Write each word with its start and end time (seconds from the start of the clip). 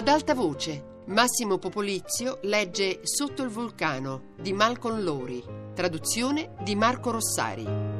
Ad 0.00 0.08
alta 0.08 0.32
voce, 0.32 1.02
Massimo 1.08 1.58
Popolizio 1.58 2.38
legge 2.44 3.00
Sotto 3.02 3.42
il 3.42 3.50
vulcano 3.50 4.32
di 4.40 4.54
Malcolm 4.54 5.02
Lowry, 5.02 5.44
traduzione 5.74 6.54
di 6.62 6.74
Marco 6.74 7.10
Rossari. 7.10 7.99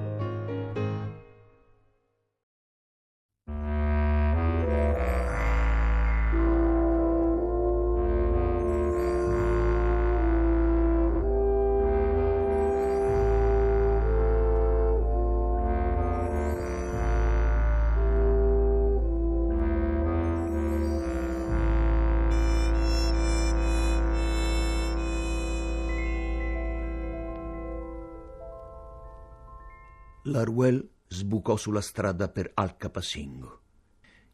Laruel 30.41 30.89
sbucò 31.07 31.57
sulla 31.57 31.83
strada 31.83 32.29
per 32.29 32.51
Alcapasingo. 32.55 33.59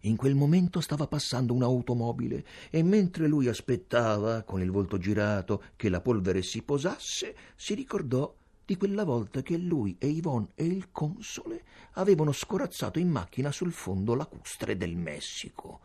In 0.03 0.15
quel 0.15 0.37
momento 0.37 0.81
stava 0.81 1.09
passando 1.09 1.53
un'automobile 1.53 2.45
e 2.71 2.85
mentre 2.85 3.27
lui 3.27 3.49
aspettava, 3.49 4.45
con 4.45 4.61
il 4.61 4.71
volto 4.71 4.99
girato, 4.99 5.65
che 5.75 5.89
la 5.89 6.01
polvere 6.01 6.43
si 6.43 6.63
posasse, 6.63 7.35
si 7.57 7.75
ricordò 7.75 8.33
di 8.65 8.77
quella 8.77 9.03
volta 9.03 9.43
che 9.43 9.57
lui 9.57 9.97
e 9.99 10.07
Yvonne 10.07 10.51
e 10.55 10.65
il 10.65 10.93
console 10.93 11.65
avevano 11.95 12.31
scorazzato 12.31 13.01
in 13.01 13.09
macchina 13.09 13.51
sul 13.51 13.73
fondo 13.73 14.15
lacustre 14.15 14.77
del 14.77 14.95
Messico. 14.95 15.81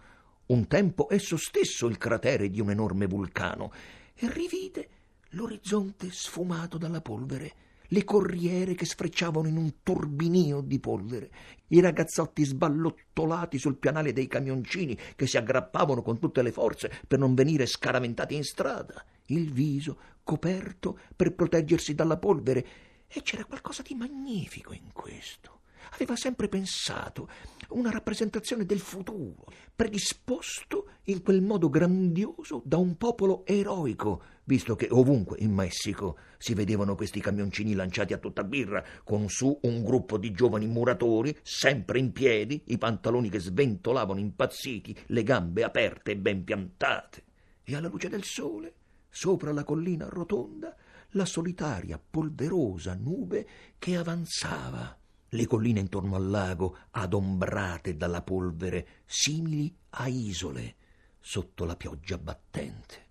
Un 0.48 0.68
tempo 0.68 1.08
esso 1.10 1.38
stesso 1.38 1.88
il 1.88 1.98
cratere 1.98 2.52
di 2.52 2.62
un 2.62 2.70
enorme 2.70 3.08
vulcano 3.08 3.72
e 4.14 4.32
rivide 4.32 4.90
l'orizzonte 5.30 6.12
sfumato 6.12 6.78
dalla 6.78 7.02
polvere 7.02 7.70
le 7.94 8.04
corriere 8.04 8.74
che 8.74 8.86
sfrecciavano 8.86 9.48
in 9.48 9.58
un 9.58 9.82
turbinio 9.84 10.62
di 10.62 10.80
polvere, 10.80 11.30
i 11.68 11.82
ragazzotti 11.82 12.44
sballottolati 12.44 13.58
sul 13.58 13.78
pianale 13.78 14.14
dei 14.14 14.28
camioncini 14.28 14.98
che 15.16 15.28
si 15.28 15.38
aggrappavano 15.38 16.02
con 16.02 16.20
tutte 16.20 16.42
le 16.42 16.52
forze 16.52 16.92
per 17.06 17.20
non 17.20 17.34
venire 17.34 17.66
scaraventati 17.66 18.36
in 18.36 18.44
strada, 18.44 19.04
il 19.28 19.52
viso 19.52 19.98
coperto 20.24 21.00
per 21.16 21.34
proteggersi 21.34 21.94
dalla 21.94 22.18
polvere. 22.18 22.66
E 23.08 23.22
c'era 23.24 23.44
qualcosa 23.44 23.82
di 23.82 23.94
magnifico 23.94 24.72
in 24.72 24.94
questo. 24.94 25.61
Aveva 25.92 26.16
sempre 26.16 26.48
pensato 26.48 27.28
una 27.70 27.90
rappresentazione 27.90 28.66
del 28.66 28.80
futuro, 28.80 29.46
predisposto 29.76 30.90
in 31.06 31.22
quel 31.22 31.42
modo 31.42 31.70
grandioso 31.70 32.62
da 32.66 32.78
un 32.78 32.98
popolo 32.98 33.46
eroico, 33.46 34.24
visto 34.46 34.76
che 34.76 34.88
ovunque 34.90 35.38
in 35.40 35.52
Messico 35.52 36.18
si 36.38 36.54
vedevano 36.54 36.96
questi 36.96 37.20
camioncini 37.20 37.74
lanciati 37.74 38.14
a 38.14 38.18
tutta 38.18 38.44
birra, 38.44 38.84
con 39.04 39.30
su 39.30 39.58
un 39.62 39.84
gruppo 39.84 40.18
di 40.18 40.32
giovani 40.32 40.68
muratori, 40.68 41.38
sempre 41.42 42.00
in 42.00 42.12
piedi, 42.12 42.64
i 42.68 42.78
pantaloni 42.78 43.30
che 43.30 43.40
sventolavano 43.40 44.20
impazziti, 44.20 44.98
le 45.08 45.24
gambe 45.24 45.64
aperte 45.64 46.12
e 46.12 46.18
ben 46.18 46.44
piantate. 46.44 47.24
E 47.64 47.76
alla 47.76 47.88
luce 47.88 48.10
del 48.10 48.24
sole, 48.24 48.74
sopra 49.10 49.52
la 49.52 49.64
collina 49.64 50.08
rotonda, 50.10 50.76
la 51.12 51.26
solitaria, 51.26 52.00
polverosa 52.00 52.96
nube 52.96 53.48
che 53.78 53.98
avanzava 53.98 54.98
le 55.34 55.48
colline 55.48 55.80
intorno 55.80 56.16
al 56.16 56.30
lago 56.30 56.76
adombrate 56.92 57.96
dalla 57.96 58.22
polvere, 58.22 58.88
simili 59.06 59.74
a 59.92 60.08
isole 60.08 60.76
sotto 61.20 61.64
la 61.64 61.78
pioggia 61.78 62.18
battente. 62.18 63.10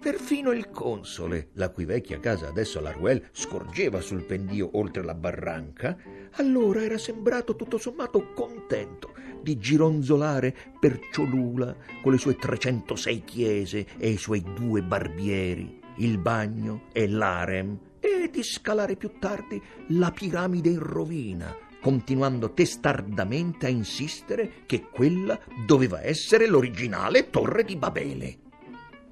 Perfino 0.00 0.50
il 0.50 0.68
console, 0.70 1.50
la 1.52 1.70
cui 1.70 1.84
vecchia 1.84 2.18
casa 2.18 2.48
adesso 2.48 2.84
a 2.84 2.90
Ruel 2.90 3.28
scorgeva 3.32 4.00
sul 4.00 4.24
pendio 4.24 4.76
oltre 4.76 5.02
la 5.02 5.14
barranca, 5.14 5.96
allora 6.32 6.82
era 6.82 6.98
sembrato 6.98 7.54
tutto 7.54 7.78
sommato 7.78 8.32
contento 8.32 9.12
di 9.40 9.56
gironzolare 9.56 10.54
per 10.80 10.98
Ciolula 11.12 11.76
con 12.02 12.12
le 12.12 12.18
sue 12.18 12.34
306 12.34 13.24
chiese 13.24 13.86
e 13.96 14.10
i 14.10 14.16
suoi 14.16 14.42
due 14.54 14.82
barbieri, 14.82 15.80
il 15.98 16.18
bagno 16.18 16.88
e 16.92 17.08
l'harem 17.08 17.78
e 18.04 18.28
di 18.28 18.42
scalare 18.42 18.96
più 18.96 19.12
tardi 19.18 19.60
la 19.88 20.10
piramide 20.10 20.68
in 20.68 20.78
rovina, 20.78 21.56
continuando 21.80 22.52
testardamente 22.52 23.64
a 23.64 23.70
insistere 23.70 24.64
che 24.66 24.82
quella 24.82 25.40
doveva 25.66 26.02
essere 26.02 26.46
l'originale 26.46 27.30
torre 27.30 27.64
di 27.64 27.76
Babele. 27.76 28.38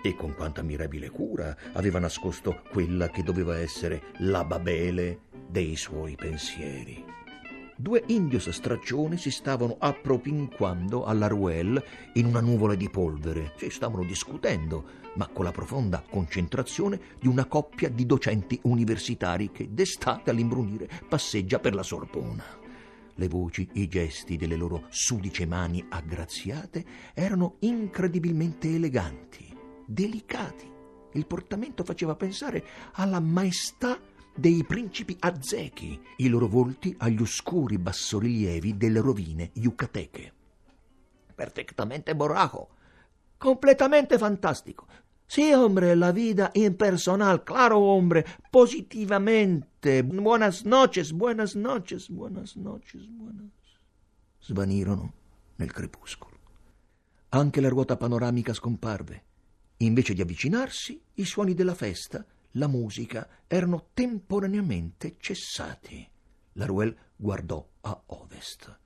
E 0.02 0.14
con 0.14 0.34
quanta 0.34 0.62
mirabile 0.62 1.08
cura 1.08 1.56
aveva 1.72 2.00
nascosto 2.00 2.62
quella 2.70 3.08
che 3.08 3.22
doveva 3.22 3.58
essere 3.58 4.02
la 4.18 4.44
Babele 4.44 5.20
dei 5.48 5.76
suoi 5.76 6.14
pensieri. 6.16 7.21
Due 7.82 8.04
indios 8.06 8.48
straccioni 8.48 9.16
si 9.16 9.32
stavano 9.32 9.74
appropinquando 9.76 11.04
alla 11.04 11.26
Ruel 11.26 11.82
in 12.12 12.26
una 12.26 12.40
nuvola 12.40 12.76
di 12.76 12.88
polvere. 12.88 13.54
Si 13.56 13.70
stavano 13.70 14.04
discutendo 14.04 15.00
ma 15.14 15.26
con 15.26 15.42
la 15.42 15.50
profonda 15.50 16.00
concentrazione 16.08 17.00
di 17.18 17.26
una 17.26 17.46
coppia 17.46 17.88
di 17.88 18.06
docenti 18.06 18.56
universitari 18.62 19.50
che 19.50 19.74
d'estate 19.74 20.30
all'imbrunire 20.30 20.88
passeggia 21.08 21.58
per 21.58 21.74
la 21.74 21.82
Sorbona. 21.82 22.44
Le 23.16 23.26
voci, 23.26 23.68
i 23.72 23.88
gesti 23.88 24.36
delle 24.36 24.54
loro 24.54 24.84
sudice 24.88 25.44
mani 25.44 25.84
aggraziate 25.88 26.84
erano 27.14 27.56
incredibilmente 27.62 28.72
eleganti, 28.72 29.52
delicati. 29.84 30.70
Il 31.14 31.26
portamento 31.26 31.82
faceva 31.82 32.14
pensare 32.14 32.64
alla 32.92 33.18
maestà 33.18 33.98
dei 34.34 34.64
principi 34.64 35.16
azzechi, 35.18 36.00
i 36.16 36.28
loro 36.28 36.48
volti 36.48 36.94
agli 36.98 37.20
oscuri 37.20 37.78
bassorilievi 37.78 38.76
delle 38.76 39.00
rovine 39.00 39.50
yucateche. 39.54 40.32
Perfettamente 41.34 42.14
borrajo, 42.14 42.68
completamente 43.36 44.18
fantastico. 44.18 44.86
Sí, 45.26 45.52
hombre, 45.52 45.94
la 45.94 46.12
vida 46.12 46.50
impersonal, 46.52 47.42
claro, 47.42 47.78
hombre, 47.78 48.24
positivamente. 48.50 50.02
Buenas 50.02 50.64
noches, 50.64 51.12
buenas 51.12 51.54
noches, 51.54 52.10
buenas 52.10 52.54
noches, 52.56 53.08
buenas. 53.08 53.50
Svanirono 54.38 55.12
nel 55.56 55.72
crepuscolo. 55.72 56.38
Anche 57.30 57.60
la 57.62 57.70
ruota 57.70 57.96
panoramica 57.96 58.52
scomparve. 58.52 59.24
Invece 59.78 60.12
di 60.12 60.20
avvicinarsi, 60.20 61.00
i 61.14 61.24
suoni 61.24 61.54
della 61.54 61.74
festa, 61.74 62.24
la 62.52 62.66
musica, 62.66 63.28
erano 63.46 63.88
temporaneamente 63.92 65.16
cessati. 65.18 66.08
La 66.52 66.66
Ruel 66.66 66.94
guardò 67.16 67.66
a 67.82 68.02
ovest 68.06 68.80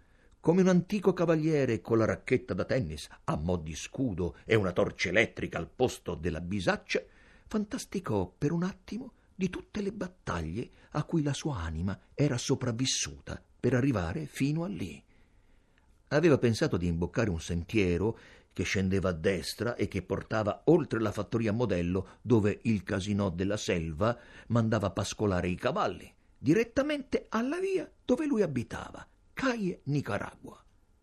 come 0.47 0.60
un 0.60 0.69
antico 0.69 1.12
cavaliere 1.12 1.81
con 1.81 1.99
la 1.99 2.04
racchetta 2.04 2.54
da 2.54 2.65
tennis 2.65 3.09
a 3.25 3.34
mo' 3.34 3.56
di 3.56 3.75
scudo 3.75 4.37
e 4.44 4.54
una 4.54 4.71
torcia 4.71 5.09
elettrica 5.09 5.59
al 5.59 5.69
posto 5.69 6.15
della 6.15 6.41
bisaccia, 6.41 7.03
fantasticò 7.49 8.32
per 8.38 8.53
un 8.53 8.62
attimo 8.62 9.15
di 9.34 9.50
tutte 9.50 9.83
le 9.83 9.91
battaglie 9.91 10.71
a 10.91 11.03
cui 11.03 11.25
la 11.25 11.33
sua 11.33 11.56
anima 11.56 11.98
era 12.15 12.38
sopravvissuta 12.38 13.43
per 13.59 13.75
arrivare 13.75 14.27
fino 14.27 14.62
a 14.62 14.69
lì. 14.69 15.03
Aveva 16.10 16.38
pensato 16.38 16.77
di 16.77 16.87
imboccare 16.87 17.28
un 17.28 17.41
sentiero 17.41 18.16
che 18.56 18.62
scendeva 18.62 19.10
a 19.10 19.12
destra 19.12 19.74
e 19.74 19.86
che 19.86 20.00
portava 20.00 20.62
oltre 20.64 20.98
la 20.98 21.12
fattoria 21.12 21.52
modello 21.52 22.16
dove 22.22 22.60
il 22.62 22.84
casinò 22.84 23.28
della 23.28 23.58
selva 23.58 24.18
mandava 24.46 24.90
pascolare 24.92 25.48
i 25.48 25.56
cavalli, 25.56 26.10
direttamente 26.38 27.26
alla 27.28 27.60
via 27.60 27.86
dove 28.02 28.24
lui 28.24 28.41
abitava, 28.41 29.06
Caie, 29.34 29.80
Nicaragua. 29.84 30.58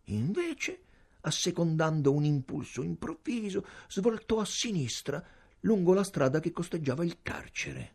Invece, 0.06 0.82
assecondando 1.20 2.12
un 2.12 2.24
impulso 2.24 2.82
improvviso, 2.82 3.64
svoltò 3.86 4.40
a 4.40 4.44
sinistra 4.44 5.24
lungo 5.60 5.94
la 5.94 6.02
strada 6.02 6.40
che 6.40 6.50
costeggiava 6.50 7.04
il 7.04 7.18
carcere. 7.22 7.94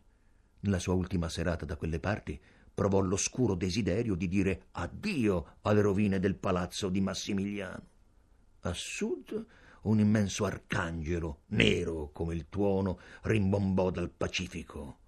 Nella 0.60 0.78
sua 0.78 0.94
ultima 0.94 1.28
serata 1.28 1.66
da 1.66 1.76
quelle 1.76 2.00
parti 2.00 2.40
provò 2.72 3.00
l'oscuro 3.00 3.54
desiderio 3.54 4.14
di 4.14 4.26
dire 4.26 4.68
addio 4.70 5.56
alle 5.60 5.82
rovine 5.82 6.18
del 6.18 6.36
palazzo 6.36 6.88
di 6.88 7.02
Massimiliano. 7.02 7.98
A 8.62 8.74
sud 8.74 9.46
un 9.82 9.98
immenso 9.98 10.44
arcangelo, 10.44 11.44
nero 11.48 12.10
come 12.12 12.34
il 12.34 12.46
tuono, 12.50 12.98
rimbombò 13.22 13.90
dal 13.90 14.10
Pacifico. 14.10 14.98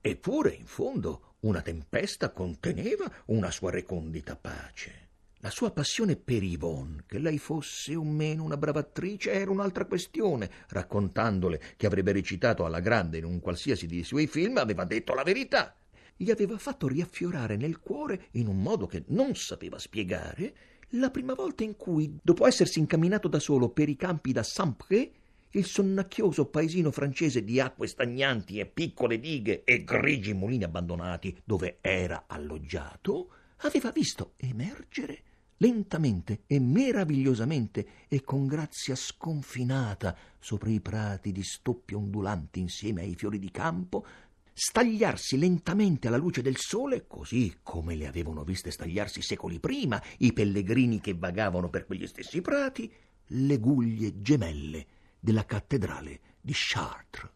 Eppure, 0.00 0.50
in 0.50 0.66
fondo, 0.66 1.34
una 1.40 1.62
tempesta 1.62 2.30
conteneva 2.30 3.08
una 3.26 3.52
sua 3.52 3.70
recondita 3.70 4.34
pace. 4.34 5.10
La 5.38 5.50
sua 5.50 5.70
passione 5.70 6.16
per 6.16 6.42
Yvonne, 6.42 7.04
che 7.06 7.20
lei 7.20 7.38
fosse 7.38 7.94
o 7.94 8.02
meno 8.02 8.42
una 8.42 8.56
brava 8.56 8.80
attrice, 8.80 9.30
era 9.30 9.52
un'altra 9.52 9.86
questione. 9.86 10.50
Raccontandole 10.68 11.60
che 11.76 11.86
avrebbe 11.86 12.10
recitato 12.10 12.64
alla 12.64 12.80
grande 12.80 13.18
in 13.18 13.24
un 13.24 13.38
qualsiasi 13.38 13.86
dei 13.86 14.02
suoi 14.02 14.26
film, 14.26 14.56
aveva 14.56 14.84
detto 14.84 15.14
la 15.14 15.22
verità. 15.22 15.76
Gli 16.16 16.30
aveva 16.30 16.58
fatto 16.58 16.88
riaffiorare 16.88 17.56
nel 17.56 17.78
cuore, 17.78 18.26
in 18.32 18.48
un 18.48 18.60
modo 18.60 18.86
che 18.86 19.04
non 19.08 19.36
sapeva 19.36 19.78
spiegare, 19.78 20.54
la 20.92 21.10
prima 21.10 21.34
volta 21.34 21.64
in 21.64 21.76
cui, 21.76 22.18
dopo 22.22 22.46
essersi 22.46 22.78
incamminato 22.78 23.28
da 23.28 23.38
solo 23.38 23.70
per 23.70 23.88
i 23.88 23.96
campi 23.96 24.32
da 24.32 24.42
Saint-Pré, 24.42 25.10
il 25.50 25.64
sonnacchioso 25.64 26.46
paesino 26.46 26.90
francese 26.90 27.44
di 27.44 27.60
acque 27.60 27.86
stagnanti 27.86 28.58
e 28.58 28.66
piccole 28.66 29.20
dighe 29.20 29.64
e 29.64 29.84
grigi 29.84 30.32
mulini 30.32 30.64
abbandonati 30.64 31.36
dove 31.44 31.78
era 31.80 32.24
alloggiato, 32.26 33.28
aveva 33.58 33.90
visto 33.90 34.32
emergere 34.36 35.22
lentamente 35.58 36.42
e 36.46 36.58
meravigliosamente 36.58 37.86
e 38.08 38.22
con 38.22 38.46
grazia 38.46 38.96
sconfinata 38.96 40.16
sopra 40.38 40.70
i 40.70 40.80
prati 40.80 41.30
di 41.30 41.42
stoppie 41.42 41.96
ondulanti 41.96 42.58
insieme 42.58 43.02
ai 43.02 43.14
fiori 43.14 43.38
di 43.38 43.50
campo, 43.50 44.04
stagliarsi 44.52 45.38
lentamente 45.38 46.08
alla 46.08 46.16
luce 46.16 46.42
del 46.42 46.56
sole, 46.56 47.06
così 47.06 47.58
come 47.62 47.94
le 47.94 48.06
avevano 48.06 48.44
viste 48.44 48.70
stagliarsi 48.70 49.22
secoli 49.22 49.58
prima 49.60 50.02
i 50.18 50.32
pellegrini 50.32 51.00
che 51.00 51.14
vagavano 51.14 51.70
per 51.70 51.86
quegli 51.86 52.06
stessi 52.06 52.40
prati, 52.40 52.92
le 53.26 53.58
guglie 53.58 54.20
gemelle 54.20 54.86
della 55.18 55.44
cattedrale 55.44 56.20
di 56.40 56.52
Chartres. 56.54 57.30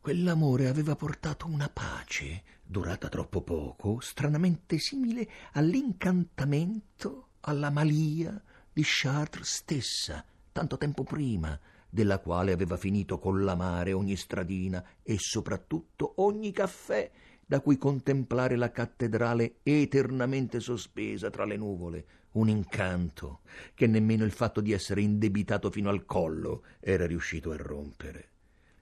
Quell'amore 0.00 0.68
aveva 0.68 0.94
portato 0.96 1.46
una 1.46 1.70
pace, 1.70 2.42
durata 2.62 3.08
troppo 3.08 3.40
poco, 3.42 4.00
stranamente 4.00 4.78
simile 4.78 5.26
all'incantamento, 5.52 7.28
alla 7.40 7.70
malia 7.70 8.40
di 8.70 8.82
Chartres 8.84 9.54
stessa, 9.54 10.22
tanto 10.52 10.76
tempo 10.76 11.04
prima, 11.04 11.58
della 11.94 12.18
quale 12.18 12.50
aveva 12.50 12.76
finito 12.76 13.20
con 13.20 13.44
l'amare 13.44 13.92
ogni 13.92 14.16
stradina 14.16 14.84
e 15.04 15.14
soprattutto 15.16 16.14
ogni 16.16 16.50
caffè 16.50 17.08
da 17.46 17.60
cui 17.60 17.78
contemplare 17.78 18.56
la 18.56 18.72
cattedrale 18.72 19.58
eternamente 19.62 20.58
sospesa 20.58 21.30
tra 21.30 21.44
le 21.44 21.56
nuvole, 21.56 22.06
un 22.32 22.48
incanto 22.48 23.42
che 23.74 23.86
nemmeno 23.86 24.24
il 24.24 24.32
fatto 24.32 24.60
di 24.60 24.72
essere 24.72 25.02
indebitato 25.02 25.70
fino 25.70 25.88
al 25.88 26.04
collo 26.04 26.64
era 26.80 27.06
riuscito 27.06 27.52
a 27.52 27.56
rompere. 27.56 28.30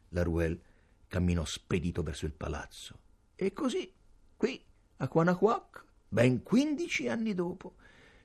La 0.09 0.23
Ruel 0.23 0.59
camminò 1.07 1.45
spedito 1.45 2.03
verso 2.03 2.25
il 2.25 2.33
palazzo. 2.33 2.99
E 3.35 3.53
così, 3.53 3.93
qui, 4.39 4.59
a 4.97 5.09
Quanaquac, 5.09 5.85
ben 6.09 6.43
quindici 6.43 7.09
anni 7.09 7.35
dopo, 7.35 7.75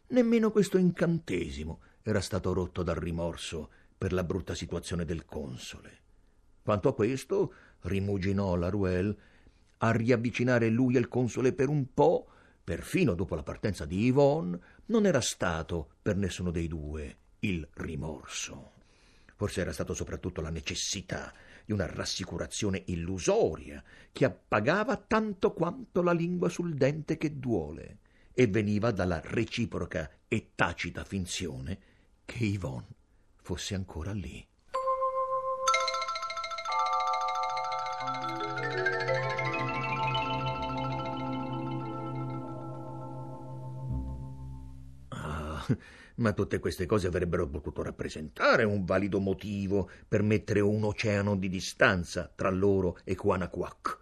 nemmeno 0.08 0.50
questo 0.50 0.78
incantesimo 0.78 1.82
era 2.04 2.22
stato 2.22 2.54
rotto 2.54 2.84
dal 2.84 2.96
rimorso 2.96 3.72
per 3.98 4.14
la 4.14 4.24
brutta 4.24 4.54
situazione 4.54 5.06
del 5.06 5.26
console. 5.26 6.06
Quanto 6.62 6.90
a 6.90 6.94
questo, 6.94 7.54
rimuginò 7.82 8.56
la 8.56 8.70
Ruel, 8.70 9.16
a 9.78 9.92
riavvicinare 9.92 10.70
lui 10.70 10.98
al 10.98 11.08
console 11.08 11.54
per 11.54 11.70
un 11.70 11.94
po', 11.94 12.28
perfino 12.64 13.14
dopo 13.16 13.36
la 13.36 13.44
partenza 13.44 13.86
di 13.86 14.06
Yvonne, 14.06 14.60
non 14.88 15.06
era 15.06 15.22
stato 15.22 15.92
per 16.02 16.18
nessuno 16.18 16.52
dei 16.52 16.68
due 16.68 17.18
il 17.40 17.68
rimorso. 17.76 18.74
Forse 19.36 19.62
era 19.62 19.72
stato 19.72 19.94
soprattutto 19.94 20.42
la 20.42 20.50
necessità 20.50 21.32
di 21.64 21.72
una 21.72 21.86
rassicurazione 21.86 22.84
illusoria 22.88 23.84
che 24.12 24.26
appagava 24.26 24.98
tanto 24.98 25.54
quanto 25.54 26.02
la 26.02 26.12
lingua 26.12 26.50
sul 26.50 26.74
dente 26.74 27.18
che 27.18 27.38
duole 27.38 28.00
e 28.34 28.48
veniva 28.48 28.92
dalla 28.92 29.22
reciproca 29.24 30.10
e 30.28 30.52
tacita 30.56 31.04
finzione 31.04 31.80
che 32.26 32.44
Yvonne 32.44 32.97
fosse 33.48 33.76
ancora 33.76 34.12
lì. 34.12 34.46
ma 46.16 46.34
tutte 46.34 46.60
queste 46.60 46.86
cose 46.86 47.08
avrebbero 47.08 47.48
potuto 47.48 47.84
rappresentare 47.84 48.66
un 48.66 48.84
valido 48.84 49.22
motivo 49.22 49.90
per 50.06 50.24
mettere 50.24 50.60
un 50.60 50.84
oceano 50.84 51.38
di 51.38 51.48
distanza 51.48 52.30
tra 52.36 52.50
loro 52.50 52.98
e 53.06 53.16
Quanaquac. 53.16 54.00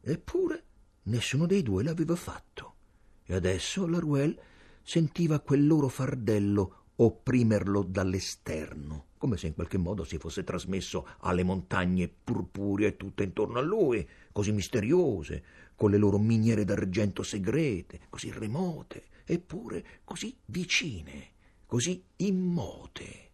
Eppure 0.00 0.64
nessuno 1.02 1.44
dei 1.44 1.62
due 1.62 1.82
l'aveva 1.82 2.16
fatto. 2.16 2.76
E 3.24 3.34
adesso 3.34 3.86
la 3.86 3.98
Ruel 3.98 4.40
sentiva 4.82 5.40
quel 5.40 5.66
loro 5.66 5.88
fardello 5.88 6.79
opprimerlo 7.02 7.82
dall'esterno, 7.82 9.06
come 9.18 9.36
se 9.36 9.48
in 9.48 9.54
qualche 9.54 9.78
modo 9.78 10.04
si 10.04 10.18
fosse 10.18 10.44
trasmesso 10.44 11.06
alle 11.20 11.42
montagne 11.42 12.08
purpuree 12.08 12.96
tutte 12.96 13.24
intorno 13.24 13.58
a 13.58 13.62
lui, 13.62 14.06
così 14.32 14.52
misteriose, 14.52 15.42
con 15.74 15.90
le 15.90 15.98
loro 15.98 16.18
miniere 16.18 16.64
d'argento 16.64 17.22
segrete, 17.22 18.00
così 18.08 18.30
remote, 18.30 19.04
eppure 19.24 19.84
così 20.04 20.36
vicine 20.46 21.38
così 21.70 22.02
immote. 22.16 23.28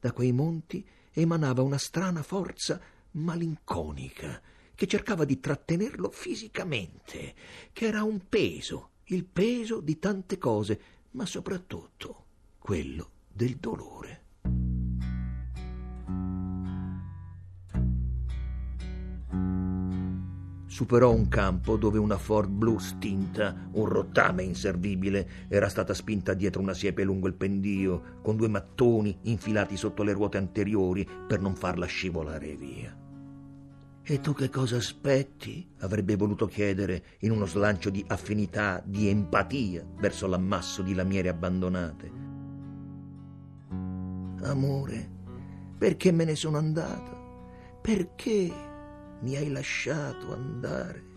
Da 0.00 0.12
quei 0.12 0.32
monti 0.32 0.82
emanava 1.12 1.60
una 1.60 1.76
strana 1.76 2.22
forza 2.22 2.80
malinconica 3.10 4.40
che 4.74 4.86
cercava 4.86 5.26
di 5.26 5.38
trattenerlo 5.38 6.08
fisicamente, 6.08 7.34
che 7.74 7.84
era 7.84 8.02
un 8.02 8.26
peso, 8.26 8.92
il 9.08 9.26
peso 9.26 9.80
di 9.80 9.98
tante 9.98 10.38
cose, 10.38 10.80
ma 11.10 11.26
soprattutto 11.26 12.23
quello 12.64 13.10
del 13.30 13.56
dolore. 13.56 14.22
superò 20.66 21.12
un 21.12 21.28
campo 21.28 21.76
dove 21.76 21.98
una 21.98 22.16
Ford 22.16 22.50
blu 22.50 22.78
stinta, 22.78 23.68
un 23.72 23.84
rottame 23.84 24.42
inservibile, 24.42 25.46
era 25.48 25.68
stata 25.68 25.92
spinta 25.92 26.32
dietro 26.32 26.62
una 26.62 26.72
siepe 26.72 27.04
lungo 27.04 27.28
il 27.28 27.34
pendio, 27.34 28.20
con 28.22 28.34
due 28.36 28.48
mattoni 28.48 29.18
infilati 29.24 29.76
sotto 29.76 30.02
le 30.02 30.12
ruote 30.12 30.38
anteriori 30.38 31.06
per 31.28 31.40
non 31.40 31.54
farla 31.54 31.84
scivolare 31.84 32.56
via. 32.56 32.98
E 34.02 34.20
tu 34.20 34.32
che 34.32 34.48
cosa 34.48 34.76
aspetti? 34.76 35.68
avrebbe 35.80 36.16
voluto 36.16 36.46
chiedere 36.46 37.04
in 37.20 37.30
uno 37.30 37.44
slancio 37.44 37.90
di 37.90 38.02
affinità, 38.08 38.82
di 38.84 39.08
empatia 39.08 39.86
verso 40.00 40.26
l'ammasso 40.26 40.80
di 40.80 40.94
lamiere 40.94 41.28
abbandonate. 41.28 42.33
Amore, 44.44 45.10
perché 45.76 46.12
me 46.12 46.24
ne 46.24 46.34
sono 46.34 46.58
andata? 46.58 47.12
Perché? 47.80 48.72
mi 49.24 49.36
hai 49.36 49.50
lasciato 49.50 50.32
andare. 50.32 51.12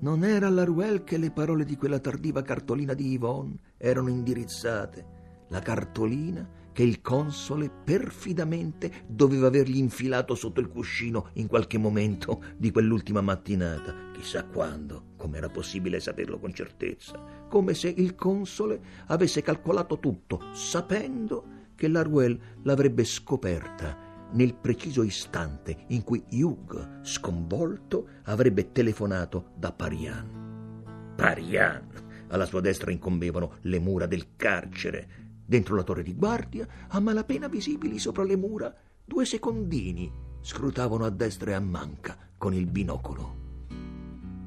Non 0.00 0.24
era 0.24 0.48
alla 0.48 0.64
Ruel 0.64 1.04
che 1.04 1.16
le 1.16 1.30
parole 1.30 1.64
di 1.64 1.76
quella 1.76 2.00
tardiva 2.00 2.42
cartolina 2.42 2.94
di 2.94 3.12
Yvonne 3.12 3.58
erano 3.76 4.08
indirizzate, 4.08 5.46
la 5.48 5.60
cartolina 5.60 6.48
che 6.72 6.82
il 6.82 7.00
console 7.00 7.70
perfidamente 7.70 9.04
doveva 9.08 9.48
avergli 9.48 9.78
infilato 9.78 10.36
sotto 10.36 10.60
il 10.60 10.68
cuscino 10.68 11.30
in 11.34 11.48
qualche 11.48 11.78
momento 11.78 12.42
di 12.56 12.70
quell'ultima 12.70 13.20
mattinata, 13.20 14.10
chissà 14.12 14.44
quando, 14.44 15.14
come 15.16 15.38
era 15.38 15.48
possibile 15.48 15.98
saperlo 15.98 16.38
con 16.38 16.52
certezza, 16.52 17.20
come 17.48 17.74
se 17.74 17.88
il 17.88 18.14
console 18.14 18.80
avesse 19.06 19.42
calcolato 19.42 19.98
tutto, 19.98 20.40
sapendo 20.52 21.57
che 21.78 21.86
la 21.86 22.02
Ruel 22.02 22.36
l'avrebbe 22.62 23.04
scoperta 23.04 23.96
nel 24.32 24.54
preciso 24.54 25.04
istante 25.04 25.84
in 25.88 26.02
cui 26.02 26.24
Hugh, 26.28 27.02
sconvolto, 27.02 28.08
avrebbe 28.24 28.72
telefonato 28.72 29.52
da 29.54 29.70
Parian. 29.70 31.12
Parian! 31.14 31.86
Alla 32.30 32.46
sua 32.46 32.60
destra 32.60 32.90
incombevano 32.90 33.58
le 33.62 33.78
mura 33.78 34.06
del 34.06 34.34
carcere. 34.34 35.08
Dentro 35.46 35.76
la 35.76 35.84
torre 35.84 36.02
di 36.02 36.16
guardia, 36.16 36.66
a 36.88 36.98
malapena 36.98 37.46
visibili 37.46 38.00
sopra 38.00 38.24
le 38.24 38.36
mura, 38.36 38.74
due 39.04 39.24
secondini 39.24 40.12
scrutavano 40.40 41.04
a 41.04 41.10
destra 41.10 41.52
e 41.52 41.54
a 41.54 41.60
manca 41.60 42.18
con 42.36 42.54
il 42.54 42.66
binocolo. 42.66 43.36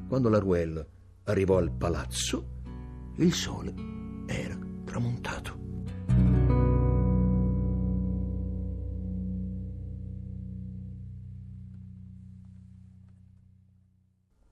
Quando 0.10 0.28
la 0.28 0.40
Ruel 0.40 0.86
arrivò 1.24 1.58
al 1.58 1.72
palazzo, 1.72 2.46
il 3.16 3.34
sole 3.34 3.74
era 4.28 4.58
tramontato. 4.84 5.62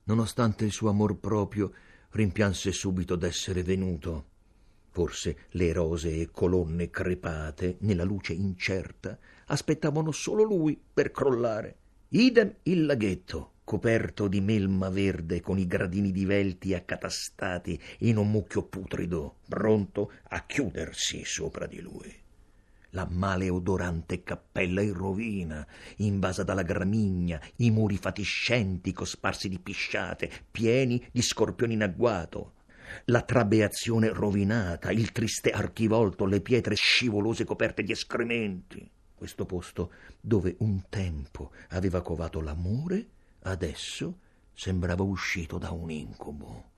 Nonostante 0.09 0.65
il 0.65 0.71
suo 0.71 0.89
amor 0.89 1.17
proprio, 1.17 1.71
rimpianse 2.11 2.71
subito 2.71 3.15
d'essere 3.15 3.61
venuto. 3.61 4.25
Forse 4.89 5.37
le 5.51 5.71
rosee 5.71 6.31
colonne 6.31 6.89
crepate, 6.89 7.77
nella 7.81 8.03
luce 8.03 8.33
incerta, 8.33 9.17
aspettavano 9.45 10.11
solo 10.11 10.43
lui 10.43 10.79
per 10.93 11.11
crollare. 11.11 11.75
Idem 12.09 12.55
il 12.63 12.85
laghetto, 12.85 13.51
coperto 13.63 14.27
di 14.27 14.41
melma 14.41 14.89
verde 14.89 15.41
con 15.41 15.59
i 15.59 15.67
gradini 15.67 16.11
divelti 16.11 16.73
accatastati 16.73 17.79
in 17.99 18.17
un 18.17 18.31
mucchio 18.31 18.63
putrido, 18.63 19.35
pronto 19.47 20.11
a 20.29 20.43
chiudersi 20.43 21.23
sopra 21.23 21.67
di 21.67 21.79
lui 21.79 22.27
la 22.91 23.07
maleodorante 23.09 24.23
cappella 24.23 24.81
in 24.81 24.93
rovina, 24.93 25.65
invasa 25.97 26.43
dalla 26.43 26.63
gramigna, 26.63 27.39
i 27.57 27.71
muri 27.71 27.97
fatiscenti 27.97 28.93
cosparsi 28.93 29.49
di 29.49 29.59
pisciate, 29.59 30.29
pieni 30.49 31.05
di 31.11 31.21
scorpioni 31.21 31.73
in 31.73 31.83
agguato, 31.83 32.53
la 33.05 33.21
trabeazione 33.21 34.09
rovinata, 34.09 34.91
il 34.91 35.11
triste 35.11 35.51
archivolto, 35.51 36.25
le 36.25 36.41
pietre 36.41 36.75
scivolose 36.75 37.45
coperte 37.45 37.83
di 37.83 37.91
escrementi. 37.91 38.89
questo 39.19 39.45
posto 39.45 39.91
dove 40.21 40.55
un 40.59 40.83
tempo 40.87 41.51
aveva 41.69 42.01
covato 42.01 42.39
l'amore, 42.39 43.05
adesso 43.41 44.19
sembrava 44.53 45.03
uscito 45.03 45.57
da 45.57 45.71
un 45.71 45.91
incubo. 45.91 46.71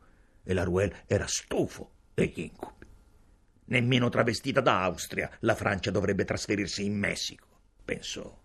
E 0.44 0.54
la 0.54 0.64
Ruel 0.64 0.92
era 1.06 1.28
stufo 1.28 1.92
degli 2.16 2.40
incubi. 2.40 2.81
Nemmeno 3.72 4.10
travestita 4.10 4.60
da 4.60 4.84
Austria 4.84 5.32
la 5.40 5.56
Francia 5.56 5.92
dovrebbe 5.92 6.26
trasferirsi 6.26 6.84
in 6.84 6.98
Messico, 6.98 7.48
pensò. 7.86 8.38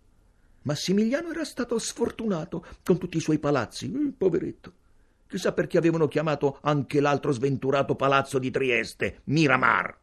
Massimiliano 0.62 1.30
era 1.30 1.44
stato 1.44 1.80
sfortunato 1.80 2.64
con 2.84 2.96
tutti 2.96 3.16
i 3.16 3.20
suoi 3.20 3.40
palazzi, 3.40 3.86
il 3.86 4.14
poveretto. 4.16 4.72
Chissà 5.26 5.52
perché 5.52 5.78
avevano 5.78 6.06
chiamato 6.06 6.58
anche 6.62 7.00
l'altro 7.00 7.32
sventurato 7.32 7.96
palazzo 7.96 8.38
di 8.38 8.52
Trieste, 8.52 9.22
Miramar. 9.24 9.98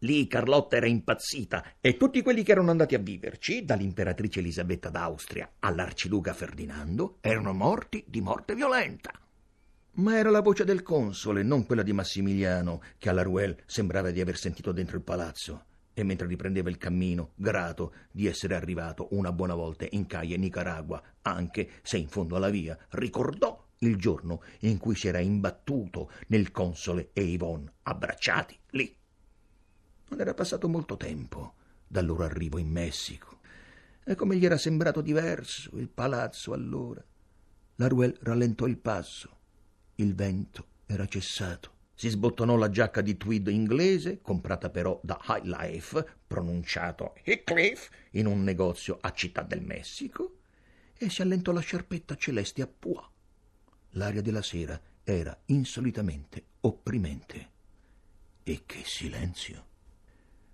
Lì 0.00 0.26
Carlotta 0.26 0.76
era 0.76 0.86
impazzita 0.86 1.76
e 1.80 1.96
tutti 1.96 2.20
quelli 2.20 2.42
che 2.42 2.52
erano 2.52 2.70
andati 2.70 2.94
a 2.94 2.98
viverci, 2.98 3.64
dall'imperatrice 3.64 4.40
Elisabetta 4.40 4.90
d'Austria 4.90 5.50
all'arciduca 5.60 6.34
Ferdinando, 6.34 7.16
erano 7.22 7.54
morti 7.54 8.04
di 8.06 8.20
morte 8.20 8.54
violenta. 8.54 9.18
Ma 9.92 10.16
era 10.16 10.30
la 10.30 10.40
voce 10.40 10.64
del 10.64 10.82
console, 10.82 11.42
non 11.42 11.66
quella 11.66 11.82
di 11.82 11.92
Massimiliano, 11.92 12.82
che 12.98 13.08
alla 13.08 13.22
Ruel 13.22 13.56
sembrava 13.66 14.10
di 14.10 14.20
aver 14.20 14.36
sentito 14.36 14.72
dentro 14.72 14.96
il 14.96 15.02
palazzo. 15.02 15.64
E 15.92 16.04
mentre 16.04 16.28
riprendeva 16.28 16.70
il 16.70 16.78
cammino, 16.78 17.32
grato 17.34 17.92
di 18.12 18.26
essere 18.26 18.54
arrivato 18.54 19.08
una 19.10 19.32
buona 19.32 19.54
volta 19.54 19.86
in 19.90 20.06
Caia 20.06 20.36
Nicaragua, 20.36 21.02
anche 21.22 21.68
se 21.82 21.96
in 21.96 22.08
fondo 22.08 22.36
alla 22.36 22.50
via 22.50 22.78
ricordò 22.90 23.66
il 23.78 23.96
giorno 23.96 24.42
in 24.60 24.78
cui 24.78 24.94
si 24.94 25.08
era 25.08 25.18
imbattuto 25.18 26.10
nel 26.28 26.52
console 26.52 27.10
e 27.12 27.22
Yvonne 27.22 27.72
abbracciati 27.82 28.58
lì 28.70 28.98
non 30.08 30.20
era 30.20 30.34
passato 30.34 30.68
molto 30.68 30.96
tempo 30.96 31.54
dal 31.86 32.06
loro 32.06 32.24
arrivo 32.24 32.58
in 32.58 32.68
Messico. 32.68 33.40
E 34.04 34.14
come 34.14 34.36
gli 34.36 34.44
era 34.44 34.56
sembrato 34.56 35.00
diverso 35.00 35.76
il 35.76 35.88
palazzo 35.88 36.52
allora. 36.52 37.04
La 37.76 37.88
Ruel 37.88 38.16
rallentò 38.22 38.66
il 38.66 38.78
passo. 38.78 39.36
Il 40.00 40.14
vento 40.14 40.66
era 40.86 41.06
cessato. 41.06 41.72
Si 41.92 42.08
sbottonò 42.08 42.54
la 42.54 42.70
giacca 42.70 43.00
di 43.00 43.16
tweed 43.16 43.48
inglese, 43.48 44.20
comprata 44.22 44.70
però 44.70 45.00
da 45.02 45.20
High 45.26 45.44
Life, 45.44 46.06
pronunciato 46.24 47.16
Hickcliffe, 47.24 47.90
in 48.12 48.26
un 48.26 48.44
negozio 48.44 48.98
a 49.00 49.10
Città 49.10 49.42
del 49.42 49.60
Messico, 49.60 50.36
e 50.96 51.10
si 51.10 51.20
allentò 51.20 51.50
la 51.50 51.58
sciarpetta 51.58 52.14
celeste 52.14 52.62
a 52.62 52.68
Pua. 52.68 53.10
L'aria 53.92 54.22
della 54.22 54.42
sera 54.42 54.80
era 55.02 55.36
insolitamente 55.46 56.44
opprimente. 56.60 57.50
E 58.44 58.62
che 58.66 58.82
silenzio! 58.84 59.66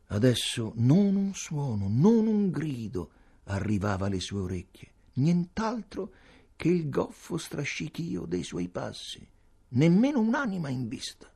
Adesso 0.06 0.72
non 0.76 1.16
un 1.16 1.34
suono, 1.34 1.88
non 1.90 2.26
un 2.26 2.50
grido 2.50 3.10
arrivava 3.44 4.06
alle 4.06 4.20
sue 4.20 4.40
orecchie, 4.40 4.90
nient'altro 5.14 6.14
che 6.56 6.68
il 6.68 6.88
goffo 6.88 7.36
strascichio 7.36 8.24
dei 8.24 8.42
suoi 8.42 8.68
passi, 8.70 9.32
nemmeno 9.74 10.20
un'anima 10.20 10.68
in 10.68 10.88
vista. 10.88 11.30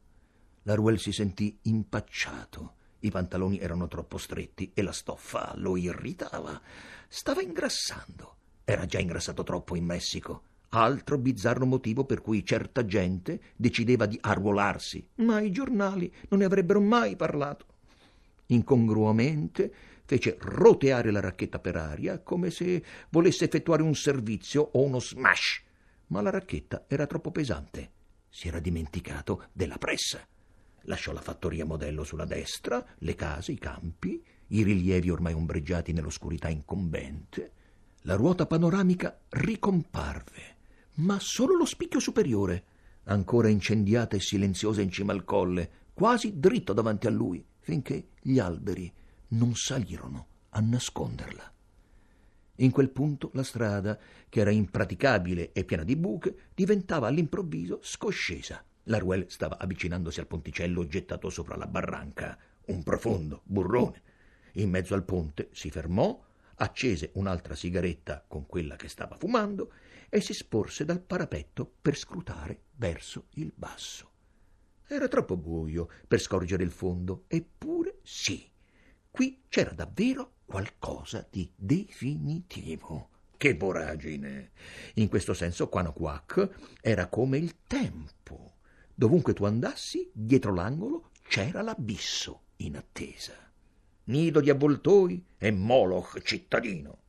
La 0.63 0.75
Ruel 0.75 0.99
si 0.99 1.13
sentì 1.13 1.59
impacciato. 1.63 2.75
I 3.01 3.11
pantaloni 3.11 3.59
erano 3.59 3.87
troppo 3.87 4.19
stretti 4.19 4.73
e 4.75 4.83
la 4.83 4.93
stoffa 4.93 5.53
lo 5.57 5.77
irritava. 5.77 6.61
Stava 7.07 7.43
ingrassando. 7.43 8.37
Era 8.65 8.85
già 8.87 8.99
ingrassato 8.99 9.45
troppo 9.45 9.77
in 9.77 9.85
Messico. 9.85 10.43
Altro 10.71 11.17
bizzarro 11.17 11.65
motivo 11.65 12.05
per 12.05 12.21
cui 12.21 12.45
certa 12.45 12.85
gente 12.85 13.41
decideva 13.57 14.05
di 14.05 14.19
arruolarsi, 14.21 15.09
ma 15.17 15.41
i 15.41 15.51
giornali 15.51 16.13
non 16.29 16.41
ne 16.41 16.45
avrebbero 16.45 16.81
mai 16.81 17.17
parlato 17.17 17.77
incongruamente 18.49 19.73
fece 20.05 20.37
roteare 20.41 21.11
la 21.11 21.21
racchetta 21.21 21.59
per 21.59 21.77
aria 21.77 22.21
come 22.21 22.51
se 22.51 22.83
volesse 23.11 23.45
effettuare 23.45 23.83
un 23.83 23.95
servizio 23.95 24.71
o 24.73 24.83
uno 24.83 25.01
smash, 25.01 25.63
ma 26.09 26.23
la 26.23 26.31
racchetta 26.31 26.85
era 26.89 27.07
troppo 27.07 27.31
pesante. 27.31 27.91
Si 28.29 28.49
era 28.49 28.61
dimenticato 28.61 29.49
della 29.53 29.79
pressa. 29.79 30.27
Lasciò 30.83 31.13
la 31.13 31.21
fattoria 31.21 31.65
modello 31.65 32.05
sulla 32.05 32.25
destra, 32.25 32.85
le 32.99 33.15
case, 33.15 33.53
i 33.53 33.59
campi, 33.59 34.23
i 34.49 34.63
rilievi 34.63 35.11
ormai 35.11 35.35
ombreggiati 35.35 35.93
nell'oscurità 35.93 36.49
incombente. 36.49 37.53
La 38.03 38.15
ruota 38.15 38.47
panoramica 38.47 39.19
ricomparve, 39.31 40.57
ma 40.95 41.19
solo 41.21 41.57
lo 41.57 41.65
spicchio 41.65 42.01
superiore, 42.01 42.65
ancora 43.05 43.49
incendiata 43.49 44.17
e 44.17 44.21
silenziosa 44.21 44.81
in 44.81 44.91
cima 44.91 45.13
al 45.13 45.25
colle, 45.25 45.71
quasi 45.93 46.39
dritto 46.39 46.73
davanti 46.73 47.07
a 47.07 47.11
lui 47.11 47.45
finché 47.59 48.11
gli 48.21 48.39
alberi 48.39 48.91
non 49.29 49.55
salirono 49.55 50.27
a 50.51 50.61
nasconderla. 50.61 51.53
In 52.61 52.71
quel 52.73 52.91
punto 52.91 53.31
la 53.35 53.45
strada, 53.45 53.99
che 54.29 54.41
era 54.41 54.51
impraticabile 54.51 55.53
e 55.53 55.65
piena 55.65 55.85
di 55.85 55.95
buche, 55.95 56.51
diventava 56.55 57.07
all'improvviso 57.07 57.79
scoscesa. 57.83 58.65
La 58.85 58.99
Ruel 58.99 59.27
stava 59.29 59.59
avvicinandosi 59.59 60.19
al 60.19 60.27
ponticello 60.27 60.87
gettato 60.87 61.31
sopra 61.31 61.57
la 61.57 61.67
barranca, 61.67 62.37
un 62.67 62.83
profondo 62.83 63.43
burrone. 63.45 64.03
In 64.55 64.71
mezzo 64.71 64.95
al 64.95 65.05
ponte 65.05 65.51
si 65.53 65.71
fermò, 65.71 66.21
accese 66.57 67.11
un'altra 67.15 67.55
sigaretta 67.55 68.25
con 68.27 68.47
quella 68.47 68.75
che 68.75 68.89
stava 68.89 69.17
fumando 69.17 69.73
e 70.09 70.21
si 70.21 70.33
sporse 70.33 70.85
dal 70.85 71.01
parapetto 71.01 71.71
per 71.81 71.97
scrutare 71.97 72.63
verso 72.75 73.27
il 73.35 73.53
basso. 73.55 74.11
Era 74.89 75.07
troppo 75.07 75.37
buio 75.37 75.89
per 76.09 76.19
scorgere 76.19 76.65
il 76.65 76.73
fondo, 76.73 77.25
eppure 77.29 77.99
sì, 78.03 78.51
qui 79.11 79.43
c'era 79.49 79.73
davvero 79.73 80.38
qualcosa 80.49 81.27
di 81.31 81.47
definitivo. 81.55 83.11
Che 83.37 83.55
voragine! 83.55 84.53
In 84.95 85.09
questo 85.09 85.35
senso 85.35 85.69
Quanoquac 85.69 86.77
era 86.81 87.07
come 87.09 87.37
il 87.37 87.57
tempo. 87.67 88.55
Dovunque 88.95 89.35
tu 89.35 89.45
andassi, 89.45 90.11
dietro 90.11 90.55
l'angolo 90.55 91.11
c'era 91.29 91.61
l'abisso 91.61 92.45
in 92.57 92.79
attesa. 92.79 93.35
Nido 94.05 94.41
di 94.41 94.49
avvoltoi 94.49 95.23
e 95.37 95.51
Moloch 95.51 96.23
cittadino. 96.23 97.03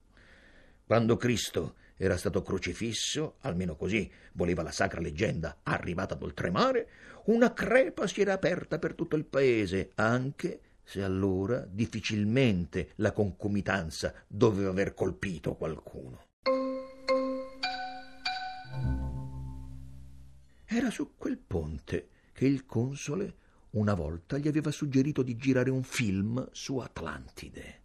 Quando 0.86 1.16
Cristo 1.16 1.76
era 1.96 2.18
stato 2.18 2.42
crocifisso, 2.42 3.38
almeno 3.40 3.78
così 3.78 4.12
voleva 4.34 4.64
la 4.64 4.72
sacra 4.72 5.00
leggenda 5.00 5.60
arrivata 5.64 6.14
d'oltremare, 6.14 6.90
una 7.26 7.54
crepa 7.54 8.06
si 8.06 8.20
era 8.20 8.34
aperta 8.34 8.80
per 8.80 8.96
tutto 8.96 9.16
il 9.16 9.24
paese, 9.24 9.92
anche 9.96 10.60
se 10.90 11.04
allora 11.04 11.68
difficilmente 11.70 12.94
la 12.96 13.12
concomitanza 13.12 14.12
doveva 14.26 14.72
aver 14.72 14.96
colpito 14.96 15.54
qualcuno. 15.54 16.24
Era 20.66 20.90
su 20.90 21.14
quel 21.16 21.38
ponte 21.38 22.10
che 22.34 22.48
il 22.48 22.66
console 22.66 23.36
una 23.72 23.94
volta 23.94 24.40
gli 24.40 24.48
aveva 24.48 24.72
suggerito 24.72 25.22
di 25.22 25.36
girare 25.36 25.70
un 25.70 25.84
film 25.84 26.50
su 26.52 26.80
Atlantide. 26.80 27.82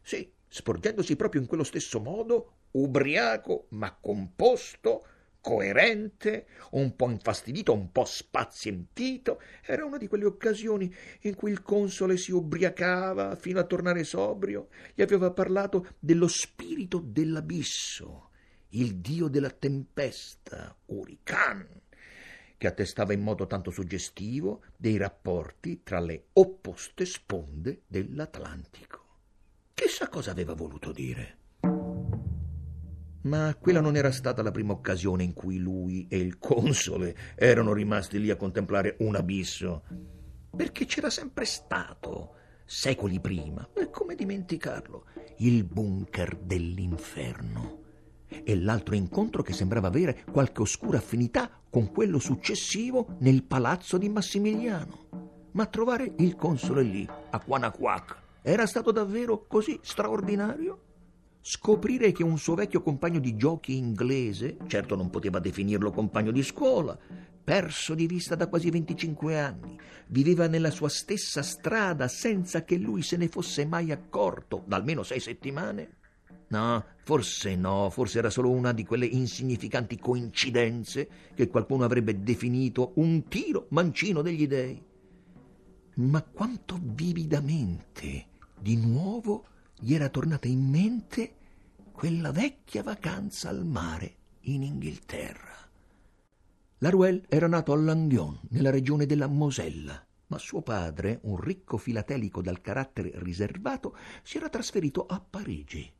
Sì, 0.00 0.32
sporgendosi 0.46 1.16
proprio 1.16 1.40
in 1.40 1.48
quello 1.48 1.64
stesso 1.64 1.98
modo, 1.98 2.58
ubriaco 2.70 3.66
ma 3.70 3.92
composto, 4.00 5.04
coerente, 5.40 6.46
un 6.72 6.94
po' 6.94 7.10
infastidito, 7.10 7.72
un 7.72 7.90
po' 7.90 8.04
spazientito. 8.04 9.40
Era 9.64 9.84
una 9.84 9.96
di 9.96 10.06
quelle 10.06 10.26
occasioni 10.26 10.94
in 11.22 11.34
cui 11.34 11.50
il 11.50 11.62
console 11.62 12.16
si 12.16 12.32
ubriacava 12.32 13.34
fino 13.36 13.58
a 13.58 13.64
tornare 13.64 14.04
sobrio. 14.04 14.68
Gli 14.94 15.02
aveva 15.02 15.30
parlato 15.30 15.94
dello 15.98 16.28
spirito 16.28 17.02
dell'abisso, 17.04 18.30
il 18.70 18.96
dio 18.96 19.28
della 19.28 19.50
tempesta, 19.50 20.76
Urican, 20.86 21.66
che 22.56 22.66
attestava 22.66 23.14
in 23.14 23.22
modo 23.22 23.46
tanto 23.46 23.70
suggestivo 23.70 24.62
dei 24.76 24.98
rapporti 24.98 25.82
tra 25.82 25.98
le 25.98 26.26
opposte 26.34 27.06
sponde 27.06 27.82
dell'Atlantico. 27.86 28.98
Chissà 29.72 30.08
cosa 30.08 30.30
aveva 30.30 30.52
voluto 30.52 30.92
dire. 30.92 31.39
Ma 33.22 33.54
quella 33.60 33.80
non 33.80 33.96
era 33.96 34.12
stata 34.12 34.42
la 34.42 34.50
prima 34.50 34.72
occasione 34.72 35.22
in 35.24 35.34
cui 35.34 35.58
lui 35.58 36.06
e 36.08 36.18
il 36.18 36.38
console 36.38 37.14
erano 37.34 37.74
rimasti 37.74 38.18
lì 38.18 38.30
a 38.30 38.36
contemplare 38.36 38.96
un 39.00 39.14
abisso, 39.14 39.82
perché 40.56 40.86
c'era 40.86 41.10
sempre 41.10 41.44
stato, 41.44 42.34
secoli 42.64 43.20
prima, 43.20 43.68
e 43.74 43.90
come 43.90 44.14
dimenticarlo, 44.14 45.04
il 45.38 45.64
bunker 45.64 46.36
dell'inferno. 46.36 47.78
E 48.26 48.56
l'altro 48.56 48.94
incontro 48.94 49.42
che 49.42 49.52
sembrava 49.52 49.88
avere 49.88 50.24
qualche 50.30 50.62
oscura 50.62 50.96
affinità 50.96 51.50
con 51.68 51.90
quello 51.90 52.18
successivo 52.18 53.16
nel 53.18 53.42
palazzo 53.44 53.98
di 53.98 54.08
Massimiliano. 54.08 55.08
Ma 55.52 55.66
trovare 55.66 56.14
il 56.18 56.36
console 56.36 56.82
lì, 56.82 57.06
a 57.30 57.38
Quanaquac, 57.38 58.16
era 58.42 58.66
stato 58.66 58.92
davvero 58.92 59.46
così 59.46 59.78
straordinario? 59.82 60.88
Scoprire 61.42 62.12
che 62.12 62.22
un 62.22 62.36
suo 62.36 62.54
vecchio 62.54 62.82
compagno 62.82 63.18
di 63.18 63.34
giochi 63.34 63.76
inglese, 63.76 64.58
certo 64.66 64.94
non 64.94 65.08
poteva 65.08 65.38
definirlo 65.38 65.90
compagno 65.90 66.32
di 66.32 66.42
scuola, 66.42 66.98
perso 67.42 67.94
di 67.94 68.06
vista 68.06 68.34
da 68.34 68.46
quasi 68.46 68.68
25 68.68 69.40
anni, 69.40 69.78
viveva 70.08 70.46
nella 70.46 70.70
sua 70.70 70.90
stessa 70.90 71.42
strada 71.42 72.08
senza 72.08 72.62
che 72.62 72.76
lui 72.76 73.00
se 73.00 73.16
ne 73.16 73.28
fosse 73.28 73.64
mai 73.64 73.90
accorto 73.90 74.62
da 74.66 74.76
almeno 74.76 75.02
sei 75.02 75.18
settimane? 75.18 75.96
No, 76.48 76.84
forse 77.04 77.56
no, 77.56 77.88
forse 77.90 78.18
era 78.18 78.28
solo 78.28 78.50
una 78.50 78.72
di 78.72 78.84
quelle 78.84 79.06
insignificanti 79.06 79.98
coincidenze 79.98 81.08
che 81.34 81.48
qualcuno 81.48 81.84
avrebbe 81.84 82.22
definito 82.22 82.92
un 82.96 83.24
tiro 83.28 83.66
mancino 83.70 84.20
degli 84.20 84.46
dei. 84.46 84.82
Ma 85.94 86.22
quanto 86.22 86.78
vividamente 86.82 88.26
di 88.60 88.76
nuovo 88.76 89.44
gli 89.80 89.94
era 89.94 90.10
tornata 90.10 90.46
in 90.46 90.68
mente 90.68 91.34
quella 91.90 92.32
vecchia 92.32 92.82
vacanza 92.82 93.48
al 93.48 93.64
mare 93.64 94.14
in 94.42 94.62
Inghilterra. 94.62 95.56
Laruelle 96.78 97.24
era 97.28 97.46
nato 97.46 97.72
a 97.72 97.76
Languion, 97.76 98.40
nella 98.50 98.70
regione 98.70 99.06
della 99.06 99.26
Mosella, 99.26 100.06
ma 100.26 100.38
suo 100.38 100.60
padre, 100.60 101.20
un 101.22 101.38
ricco 101.38 101.78
filatelico 101.78 102.42
dal 102.42 102.60
carattere 102.60 103.12
riservato, 103.14 103.96
si 104.22 104.36
era 104.36 104.50
trasferito 104.50 105.06
a 105.06 105.18
Parigi. 105.18 105.90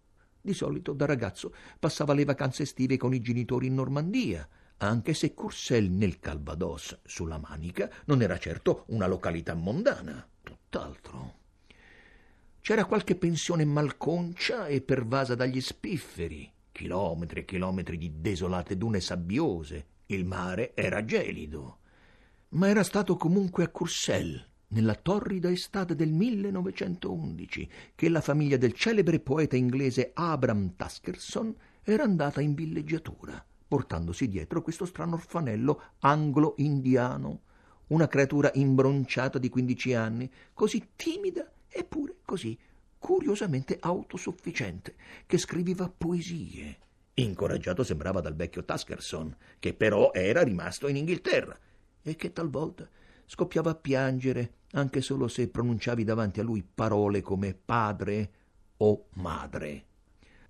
Di 0.43 0.55
solito, 0.55 0.93
da 0.93 1.07
ragazzo, 1.07 1.55
passava 1.79 2.13
le 2.15 2.25
vacanze 2.25 2.63
estive 2.63 2.99
con 2.99 3.15
i 3.15 3.21
genitori 3.21 3.67
in 3.67 3.75
Normandia, 3.75 4.47
anche 4.79 5.15
se 5.15 5.35
Courcelles 5.35 5.91
nel 5.91 6.19
Calvados, 6.19 6.99
sulla 7.05 7.39
Manica, 7.39 7.91
non 8.07 8.23
era 8.23 8.39
certo 8.39 8.85
una 8.89 9.07
località 9.07 9.55
mondana, 9.55 10.27
tutt'altro. 10.43 11.39
C'era 12.62 12.85
qualche 12.85 13.17
pensione 13.17 13.64
malconcia 13.64 14.67
e 14.67 14.83
pervasa 14.83 15.35
dagli 15.35 15.62
spifferi, 15.62 16.49
chilometri 16.71 17.40
e 17.40 17.45
chilometri 17.47 17.97
di 17.97 18.21
desolate 18.21 18.76
dune 18.76 19.00
sabbiose, 19.00 19.87
il 20.07 20.26
mare 20.26 20.75
era 20.75 21.02
gelido. 21.05 21.79
Ma 22.50 22.69
era 22.69 22.85
stato 22.85 23.17
comunque 23.17 23.64
a 23.64 23.69
Courcelles, 23.69 24.47
nella 24.69 24.95
torrida 24.95 25.50
estate 25.50 25.95
del 25.95 26.12
1911, 26.12 27.71
che 27.95 28.09
la 28.11 28.21
famiglia 28.21 28.59
del 28.59 28.75
celebre 28.75 29.21
poeta 29.21 29.57
inglese 29.57 30.11
Abram 30.12 30.75
Taskerson 30.76 31.55
era 31.83 32.05
andata 32.05 32.43
in 32.43 32.55
villeggiatura, 32.55 33.43
portandosi 33.67 34.29
dietro 34.29 34.61
questo 34.61 34.85
strano 34.85 35.14
orfanello 35.14 35.83
anglo-indiano, 36.00 37.40
una 37.88 38.07
creatura 38.07 38.50
imbronciata 38.52 39.38
di 39.38 39.49
quindici 39.49 39.95
anni, 39.95 40.31
così 40.52 40.90
timida 40.95 41.50
eppure 41.71 42.17
così 42.25 42.59
curiosamente 42.99 43.79
autosufficiente, 43.81 44.95
che 45.27 45.39
scriveva 45.39 45.89
poesie 45.89 46.89
Incoraggiato 47.15 47.83
sembrava 47.83 48.21
dal 48.21 48.35
vecchio 48.35 48.65
Taskerson, 48.65 49.37
che 49.59 49.75
però 49.75 50.12
era 50.12 50.43
rimasto 50.43 50.89
in 50.89 50.97
Inghilterra 50.97 51.59
e 52.03 52.17
che 52.17 52.33
talvolta 52.33 52.89
scoppiava 53.27 53.71
a 53.71 53.75
piangere 53.75 54.55
anche 54.73 55.00
solo 55.00 55.29
se 55.29 55.49
pronunciavi 55.49 56.05
davanti 56.05 56.41
a 56.41 56.45
lui 56.45 56.62
parole 56.62 57.21
come 57.21 57.55
padre 57.55 58.31
o 58.79 59.09
madre. 59.15 59.85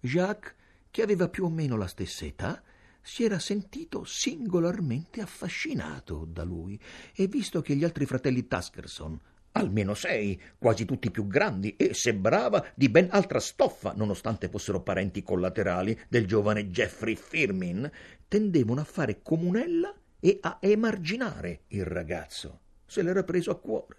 Jacques, 0.01 0.55
che 0.91 1.03
aveva 1.03 1.29
più 1.29 1.45
o 1.45 1.51
meno 1.51 1.77
la 1.77 1.89
stessa 1.89 2.25
età, 2.25 2.63
si 3.03 3.25
era 3.25 3.39
sentito 3.39 4.05
singolarmente 4.05 5.21
affascinato 5.21 6.27
da 6.27 6.45
lui 6.45 6.79
e 7.15 7.27
visto 7.27 7.63
che 7.63 7.75
gli 7.75 7.85
altri 7.85 8.05
fratelli 8.07 8.47
Taskerson 8.47 9.19
almeno 9.53 9.95
sei, 9.95 10.41
quasi 10.59 10.85
tutti 10.85 11.11
più 11.11 11.27
grandi 11.27 11.77
e, 11.77 11.95
se 11.95 12.15
brava, 12.15 12.65
di 12.75 12.89
ben 12.89 13.09
altra 13.11 13.41
stoffa, 13.41 13.93
nonostante 13.97 14.49
fossero 14.49 14.83
parenti 14.83 15.23
collaterali 15.23 15.99
del 16.09 16.27
giovane 16.27 16.69
Jeffrey 16.69 17.17
Firmin, 17.17 17.91
tendevano 18.29 18.81
a 18.81 18.85
fare 18.85 19.23
comunella 19.23 19.95
e 20.21 20.39
a 20.41 20.59
emarginare 20.61 21.63
il 21.69 21.85
ragazzo. 21.85 22.61
Se 22.87 23.03
l'era 23.03 23.25
preso 23.25 23.51
a 23.51 23.59
cuore. 23.59 23.97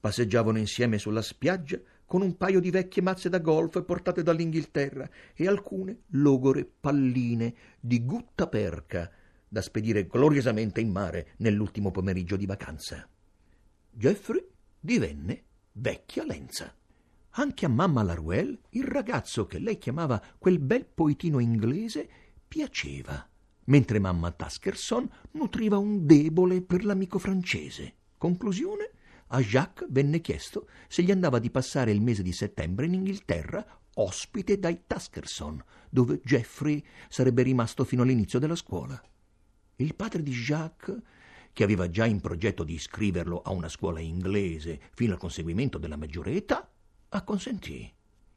Passeggiavano 0.00 0.58
insieme 0.58 0.98
sulla 0.98 1.22
spiaggia 1.22 1.78
con 2.04 2.22
un 2.22 2.36
paio 2.36 2.60
di 2.60 2.70
vecchie 2.70 3.02
mazze 3.02 3.28
da 3.28 3.38
golf 3.38 3.82
portate 3.84 4.22
dall'Inghilterra 4.22 5.08
e 5.34 5.46
alcune 5.46 6.02
logore 6.08 6.68
palline 6.80 7.54
di 7.80 8.04
gutta 8.04 8.48
perca 8.48 9.10
da 9.48 9.62
spedire 9.62 10.06
gloriosamente 10.06 10.80
in 10.80 10.90
mare 10.90 11.32
nell'ultimo 11.38 11.90
pomeriggio 11.90 12.36
di 12.36 12.46
vacanza. 12.46 13.08
Jeffrey 13.90 14.51
divenne 14.84 15.44
vecchia 15.74 16.24
Lenza. 16.24 16.74
Anche 17.34 17.64
a 17.64 17.68
mamma 17.68 18.02
Laruelle 18.02 18.58
il 18.70 18.84
ragazzo 18.84 19.46
che 19.46 19.60
lei 19.60 19.78
chiamava 19.78 20.20
quel 20.38 20.58
bel 20.58 20.84
poetino 20.84 21.38
inglese 21.38 22.08
piaceva, 22.48 23.26
mentre 23.66 24.00
mamma 24.00 24.32
Taskerson 24.32 25.08
nutriva 25.32 25.78
un 25.78 26.04
debole 26.04 26.62
per 26.62 26.84
l'amico 26.84 27.18
francese. 27.18 27.94
Conclusione? 28.18 28.90
A 29.28 29.40
Jacques 29.40 29.88
venne 29.88 30.20
chiesto 30.20 30.68
se 30.88 31.02
gli 31.02 31.12
andava 31.12 31.38
di 31.38 31.50
passare 31.50 31.92
il 31.92 32.02
mese 32.02 32.22
di 32.22 32.32
settembre 32.32 32.86
in 32.86 32.94
Inghilterra 32.94 33.64
ospite 33.94 34.58
dai 34.58 34.82
Taskerson, 34.86 35.62
dove 35.90 36.20
Jeffrey 36.24 36.84
sarebbe 37.08 37.42
rimasto 37.42 37.84
fino 37.84 38.02
all'inizio 38.02 38.40
della 38.40 38.56
scuola. 38.56 39.00
Il 39.76 39.94
padre 39.94 40.22
di 40.22 40.32
Jacques 40.32 41.00
che 41.52 41.64
aveva 41.64 41.90
già 41.90 42.06
in 42.06 42.20
progetto 42.20 42.64
di 42.64 42.74
iscriverlo 42.74 43.42
a 43.42 43.50
una 43.50 43.68
scuola 43.68 44.00
inglese 44.00 44.80
fino 44.94 45.12
al 45.12 45.18
conseguimento 45.18 45.78
della 45.78 45.96
maggiore 45.96 46.32
età, 46.32 46.68
acconsentì. 47.10 47.92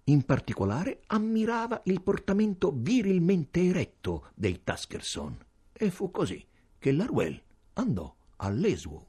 In 0.05 0.23
particolare 0.23 1.01
ammirava 1.07 1.81
il 1.85 2.01
portamento 2.01 2.71
virilmente 2.75 3.63
eretto 3.63 4.27
dei 4.35 4.61
Taskerson 4.63 5.37
e 5.73 5.89
fu 5.89 6.11
così 6.11 6.45
che 6.77 6.91
Laruelle 6.91 7.43
andò 7.73 8.13
all'Eswo. 8.37 9.07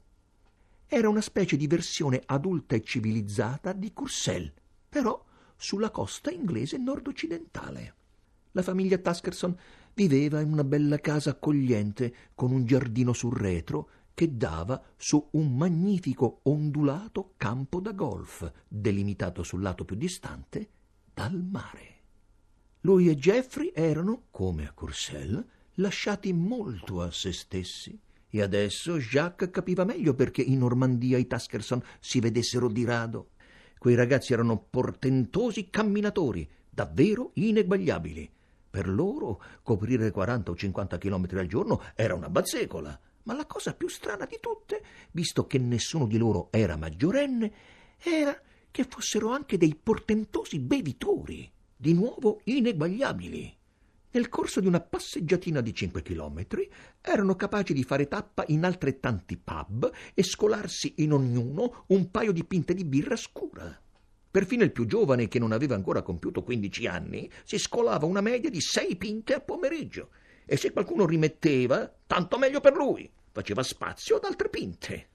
Era 0.86 1.08
una 1.08 1.20
specie 1.20 1.56
di 1.56 1.66
versione 1.66 2.22
adulta 2.24 2.76
e 2.76 2.82
civilizzata 2.82 3.72
di 3.72 3.92
Courcelles, 3.92 4.52
però 4.88 5.22
sulla 5.56 5.90
costa 5.90 6.30
inglese 6.30 6.78
nord-occidentale. 6.78 7.94
La 8.52 8.62
famiglia 8.62 8.96
Taskerson 8.96 9.54
viveva 9.92 10.40
in 10.40 10.52
una 10.52 10.64
bella 10.64 10.98
casa 10.98 11.30
accogliente 11.30 12.14
con 12.34 12.52
un 12.52 12.64
giardino 12.64 13.12
sul 13.12 13.34
retro 13.34 13.90
che 14.16 14.34
dava 14.34 14.82
su 14.96 15.28
un 15.32 15.54
magnifico 15.54 16.40
ondulato 16.44 17.34
campo 17.36 17.80
da 17.80 17.92
golf, 17.92 18.50
delimitato 18.66 19.42
sul 19.42 19.60
lato 19.60 19.84
più 19.84 19.94
distante 19.94 20.70
dal 21.12 21.38
mare. 21.38 21.96
Lui 22.80 23.10
e 23.10 23.16
Jeffrey 23.16 23.72
erano, 23.74 24.28
come 24.30 24.66
a 24.66 24.72
Courcelles, 24.72 25.44
lasciati 25.74 26.32
molto 26.32 27.02
a 27.02 27.10
se 27.10 27.30
stessi. 27.30 28.00
E 28.30 28.40
adesso 28.40 28.96
Jacques 28.96 29.50
capiva 29.50 29.84
meglio 29.84 30.14
perché 30.14 30.40
in 30.40 30.60
Normandia 30.60 31.18
i 31.18 31.26
Taskerson 31.26 31.82
si 32.00 32.18
vedessero 32.18 32.68
di 32.70 32.86
rado. 32.86 33.32
Quei 33.76 33.96
ragazzi 33.96 34.32
erano 34.32 34.56
portentosi 34.70 35.68
camminatori, 35.68 36.48
davvero 36.70 37.32
ineguagliabili. 37.34 38.30
Per 38.70 38.88
loro 38.88 39.42
coprire 39.62 40.10
40 40.10 40.52
o 40.52 40.56
50 40.56 40.96
chilometri 40.96 41.38
al 41.38 41.48
giorno 41.48 41.82
era 41.94 42.14
una 42.14 42.30
bazzecola. 42.30 42.98
Ma 43.26 43.34
la 43.34 43.46
cosa 43.46 43.74
più 43.74 43.88
strana 43.88 44.24
di 44.24 44.38
tutte, 44.40 44.82
visto 45.10 45.46
che 45.48 45.58
nessuno 45.58 46.06
di 46.06 46.16
loro 46.16 46.48
era 46.52 46.76
maggiorenne, 46.76 47.52
era 47.98 48.40
che 48.70 48.84
fossero 48.84 49.30
anche 49.30 49.58
dei 49.58 49.74
portentosi 49.74 50.60
bevitori, 50.60 51.50
di 51.76 51.92
nuovo 51.92 52.40
ineguagliabili. 52.44 53.56
Nel 54.12 54.28
corso 54.28 54.60
di 54.60 54.68
una 54.68 54.80
passeggiatina 54.80 55.60
di 55.60 55.74
cinque 55.74 56.02
chilometri 56.02 56.70
erano 57.00 57.34
capaci 57.34 57.74
di 57.74 57.82
fare 57.82 58.06
tappa 58.06 58.44
in 58.46 58.64
altrettanti 58.64 59.36
pub 59.36 59.90
e 60.14 60.22
scolarsi 60.22 60.94
in 60.98 61.12
ognuno 61.12 61.84
un 61.88 62.10
paio 62.12 62.30
di 62.30 62.44
pinte 62.44 62.74
di 62.74 62.84
birra 62.84 63.16
scura. 63.16 63.76
Perfino 64.30 64.62
il 64.62 64.70
più 64.70 64.86
giovane, 64.86 65.26
che 65.26 65.40
non 65.40 65.50
aveva 65.50 65.74
ancora 65.74 66.02
compiuto 66.02 66.44
quindici 66.44 66.86
anni, 66.86 67.28
si 67.42 67.58
scolava 67.58 68.06
una 68.06 68.20
media 68.20 68.50
di 68.50 68.60
sei 68.60 68.94
pinte 68.94 69.34
a 69.34 69.40
pomeriggio 69.40 70.10
e 70.46 70.56
se 70.56 70.72
qualcuno 70.72 71.04
rimetteva, 71.04 71.92
tanto 72.06 72.38
meglio 72.38 72.60
per 72.60 72.74
lui, 72.74 73.10
faceva 73.32 73.62
spazio 73.62 74.16
ad 74.16 74.24
altre 74.24 74.48
pinte. 74.48 75.08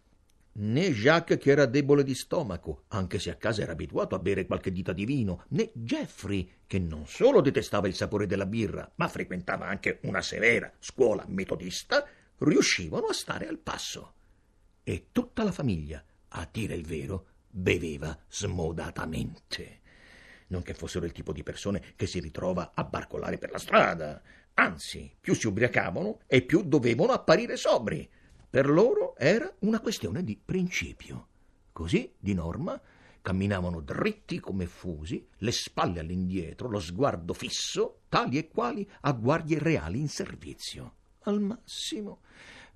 Né 0.54 0.92
Jacques, 0.92 1.40
che 1.40 1.50
era 1.50 1.66
debole 1.66 2.04
di 2.04 2.14
stomaco, 2.14 2.84
anche 2.90 3.20
se 3.20 3.30
a 3.30 3.36
casa 3.36 3.62
era 3.62 3.72
abituato 3.72 4.16
a 4.16 4.20
bere 4.20 4.46
qualche 4.46 4.74
dita 4.74 4.92
di 4.92 5.06
vino, 5.06 5.46
né 5.50 5.72
Jeffrey, 5.74 6.48
che 6.68 6.78
non 6.78 7.08
solo 7.08 7.40
detestava 7.40 7.88
il 7.88 7.96
sapore 7.96 8.28
della 8.28 8.46
birra, 8.46 8.92
ma 8.96 9.08
frequentava 9.08 9.66
anche 9.66 10.00
una 10.04 10.22
severa 10.22 10.70
scuola 10.78 11.24
metodista, 11.30 12.06
riuscivano 12.40 13.08
a 13.08 13.14
stare 13.14 13.48
al 13.48 13.60
passo. 13.60 14.14
E 14.84 15.08
tutta 15.14 15.44
la 15.44 15.54
famiglia, 15.54 16.04
a 16.30 16.48
dire 16.52 16.74
il 16.74 16.86
vero, 16.86 17.28
beveva 17.50 18.18
smodatamente. 18.28 19.80
Non 20.48 20.64
che 20.64 20.74
fossero 20.74 21.06
il 21.06 21.14
tipo 21.14 21.32
di 21.32 21.44
persone 21.44 21.94
che 21.96 22.08
si 22.08 22.20
ritrova 22.20 22.72
a 22.74 22.84
barcolare 22.84 23.38
per 23.38 23.52
la 23.52 23.58
strada, 23.58 24.22
Anzi, 24.56 25.12
più 25.20 25.34
si 25.34 25.48
ubriacavano 25.48 26.20
e 26.28 26.42
più 26.44 26.64
dovevano 26.64 27.12
apparire 27.14 27.58
sobri. 27.58 28.08
Per 28.50 28.70
loro 28.70 29.16
era 29.16 29.52
una 29.60 29.80
questione 29.80 30.24
di 30.24 30.40
principio. 30.44 31.28
Così, 31.72 32.14
di 32.18 32.34
norma, 32.34 32.80
camminavano 33.22 33.82
dritti 33.82 34.40
come 34.40 34.66
fusi, 34.66 35.26
le 35.38 35.52
spalle 35.52 36.00
all'indietro, 36.00 36.68
lo 36.68 36.80
sguardo 36.80 37.34
fisso, 37.34 38.02
tali 38.10 38.38
e 38.38 38.48
quali 38.48 38.88
a 39.02 39.12
guardie 39.14 39.60
reali 39.60 40.00
in 40.00 40.10
servizio. 40.10 40.96
Al 41.24 41.40
massimo 41.40 42.22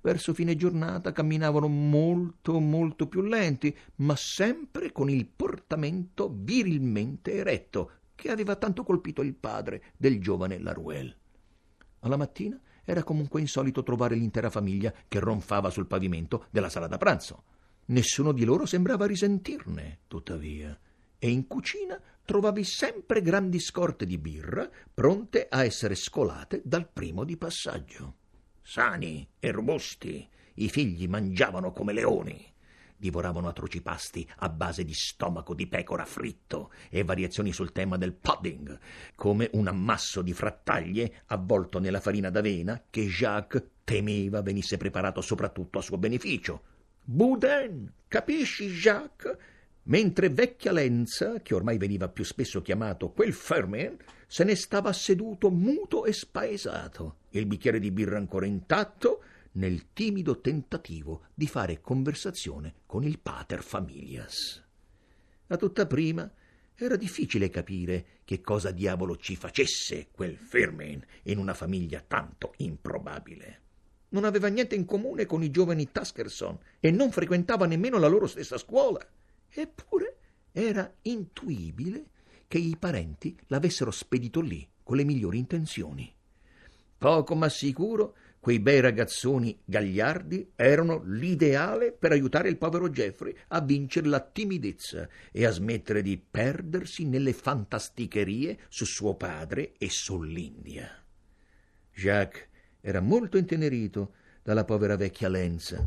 verso 0.00 0.34
fine 0.34 0.54
giornata 0.54 1.10
camminavano 1.10 1.66
molto, 1.66 2.60
molto 2.60 3.08
più 3.08 3.22
lenti, 3.22 3.76
ma 3.96 4.14
sempre 4.14 4.92
con 4.92 5.10
il 5.10 5.26
portamento 5.26 6.32
virilmente 6.32 7.32
eretto 7.32 7.90
che 8.14 8.30
aveva 8.30 8.54
tanto 8.54 8.84
colpito 8.84 9.22
il 9.22 9.34
padre 9.34 9.82
del 9.96 10.20
giovane 10.20 10.58
Laruel. 10.58 11.14
Alla 12.00 12.16
mattina 12.16 12.60
era 12.84 13.02
comunque 13.02 13.40
insolito 13.40 13.82
trovare 13.82 14.14
l'intera 14.14 14.50
famiglia 14.50 14.92
che 15.08 15.18
ronfava 15.18 15.70
sul 15.70 15.86
pavimento 15.86 16.46
della 16.50 16.68
sala 16.68 16.86
da 16.86 16.98
pranzo. 16.98 17.44
Nessuno 17.86 18.32
di 18.32 18.44
loro 18.44 18.66
sembrava 18.66 19.06
risentirne, 19.06 20.00
tuttavia, 20.06 20.78
e 21.18 21.28
in 21.28 21.46
cucina 21.46 22.00
trovavi 22.24 22.64
sempre 22.64 23.22
grandi 23.22 23.60
scorte 23.60 24.06
di 24.06 24.18
birra 24.18 24.68
pronte 24.92 25.46
a 25.48 25.64
essere 25.64 25.94
scolate 25.94 26.62
dal 26.64 26.88
primo 26.88 27.24
di 27.24 27.36
passaggio. 27.36 28.16
Sani 28.62 29.28
e 29.38 29.50
robusti, 29.50 30.28
i 30.54 30.68
figli 30.68 31.06
mangiavano 31.06 31.72
come 31.72 31.92
leoni 31.92 32.54
divoravano 32.96 33.48
atroci 33.48 33.82
pasti 33.82 34.26
a 34.38 34.48
base 34.48 34.84
di 34.84 34.94
stomaco 34.94 35.54
di 35.54 35.66
pecora 35.66 36.04
fritto 36.04 36.70
e 36.88 37.04
variazioni 37.04 37.52
sul 37.52 37.72
tema 37.72 37.96
del 37.96 38.14
pudding, 38.14 38.78
come 39.14 39.50
un 39.52 39.66
ammasso 39.66 40.22
di 40.22 40.32
frattaglie 40.32 41.22
avvolto 41.26 41.78
nella 41.78 42.00
farina 42.00 42.30
d'avena 42.30 42.84
che 42.88 43.06
Jacques 43.06 43.62
temeva 43.84 44.42
venisse 44.42 44.76
preparato 44.76 45.20
soprattutto 45.20 45.78
a 45.78 45.82
suo 45.82 45.98
beneficio. 45.98 46.62
Boudin, 47.02 47.90
capisci, 48.08 48.68
Jacques? 48.68 49.36
Mentre 49.84 50.30
vecchia 50.30 50.72
Lenza, 50.72 51.40
che 51.40 51.54
ormai 51.54 51.78
veniva 51.78 52.08
più 52.08 52.24
spesso 52.24 52.60
chiamato 52.60 53.10
quel 53.10 53.32
Fermin, 53.32 53.96
se 54.26 54.42
ne 54.42 54.56
stava 54.56 54.92
seduto 54.92 55.48
muto 55.48 56.04
e 56.04 56.12
spaesato, 56.12 57.18
il 57.30 57.46
bicchiere 57.46 57.78
di 57.78 57.92
birra 57.92 58.16
ancora 58.16 58.46
intatto, 58.46 59.22
nel 59.56 59.92
timido 59.92 60.40
tentativo 60.40 61.26
di 61.34 61.46
fare 61.46 61.80
conversazione 61.80 62.74
con 62.86 63.04
il 63.04 63.18
pater 63.18 63.62
familias. 63.62 64.62
A 65.48 65.56
tutta 65.56 65.86
prima 65.86 66.30
era 66.74 66.96
difficile 66.96 67.48
capire 67.48 68.20
che 68.24 68.40
cosa 68.40 68.70
diavolo 68.70 69.16
ci 69.16 69.36
facesse 69.36 70.08
quel 70.10 70.36
Firmin 70.36 71.02
in 71.24 71.38
una 71.38 71.54
famiglia 71.54 72.04
tanto 72.06 72.52
improbabile. 72.58 73.60
Non 74.10 74.24
aveva 74.24 74.48
niente 74.48 74.74
in 74.74 74.84
comune 74.84 75.26
con 75.26 75.42
i 75.42 75.50
giovani 75.50 75.90
Taskerson 75.90 76.58
e 76.78 76.90
non 76.90 77.10
frequentava 77.10 77.66
nemmeno 77.66 77.98
la 77.98 78.08
loro 78.08 78.26
stessa 78.26 78.58
scuola. 78.58 79.04
Eppure 79.48 80.16
era 80.52 80.92
intuibile 81.02 82.10
che 82.46 82.58
i 82.58 82.76
parenti 82.78 83.36
l'avessero 83.46 83.90
spedito 83.90 84.40
lì 84.40 84.66
con 84.82 84.96
le 84.96 85.04
migliori 85.04 85.38
intenzioni. 85.38 86.14
Poco 86.98 87.34
ma 87.34 87.48
sicuro 87.48 88.14
Quei 88.46 88.60
bei 88.60 88.78
ragazzoni 88.78 89.60
gagliardi 89.64 90.52
erano 90.54 91.02
l'ideale 91.02 91.90
per 91.90 92.12
aiutare 92.12 92.48
il 92.48 92.58
povero 92.58 92.88
Jeffrey 92.90 93.34
a 93.48 93.60
vincere 93.60 94.06
la 94.06 94.20
timidezza 94.20 95.08
e 95.32 95.44
a 95.44 95.50
smettere 95.50 96.00
di 96.00 96.16
perdersi 96.16 97.06
nelle 97.06 97.32
fantasticherie 97.32 98.56
su 98.68 98.84
suo 98.84 99.16
padre 99.16 99.72
e 99.78 99.90
sull'India. 99.90 100.88
Jacques 101.92 102.46
era 102.80 103.00
molto 103.00 103.36
intenerito 103.36 104.12
dalla 104.44 104.64
povera 104.64 104.94
vecchia 104.94 105.28
Lenza. 105.28 105.84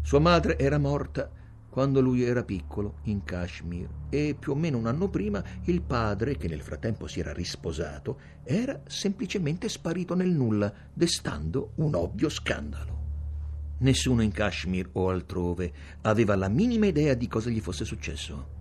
Sua 0.00 0.18
madre 0.18 0.58
era 0.58 0.78
morta 0.78 1.30
quando 1.68 2.00
lui 2.00 2.22
era 2.22 2.44
piccolo 2.44 2.98
in 3.04 3.22
Kashmir 3.24 3.88
e 4.08 4.34
più 4.38 4.52
o 4.52 4.54
meno 4.54 4.78
un 4.78 4.86
anno 4.86 5.08
prima 5.08 5.42
il 5.64 5.82
padre, 5.82 6.36
che 6.36 6.48
nel 6.48 6.62
frattempo 6.62 7.06
si 7.06 7.20
era 7.20 7.32
risposato, 7.32 8.18
era 8.42 8.82
semplicemente 8.86 9.68
sparito 9.68 10.14
nel 10.14 10.30
nulla, 10.30 10.72
destando 10.92 11.72
un 11.76 11.94
ovvio 11.94 12.28
scandalo. 12.28 12.96
Nessuno 13.80 14.22
in 14.22 14.32
Kashmir 14.32 14.88
o 14.92 15.08
altrove 15.08 15.72
aveva 16.02 16.34
la 16.34 16.48
minima 16.48 16.86
idea 16.86 17.14
di 17.14 17.28
cosa 17.28 17.50
gli 17.50 17.60
fosse 17.60 17.84
successo. 17.84 18.56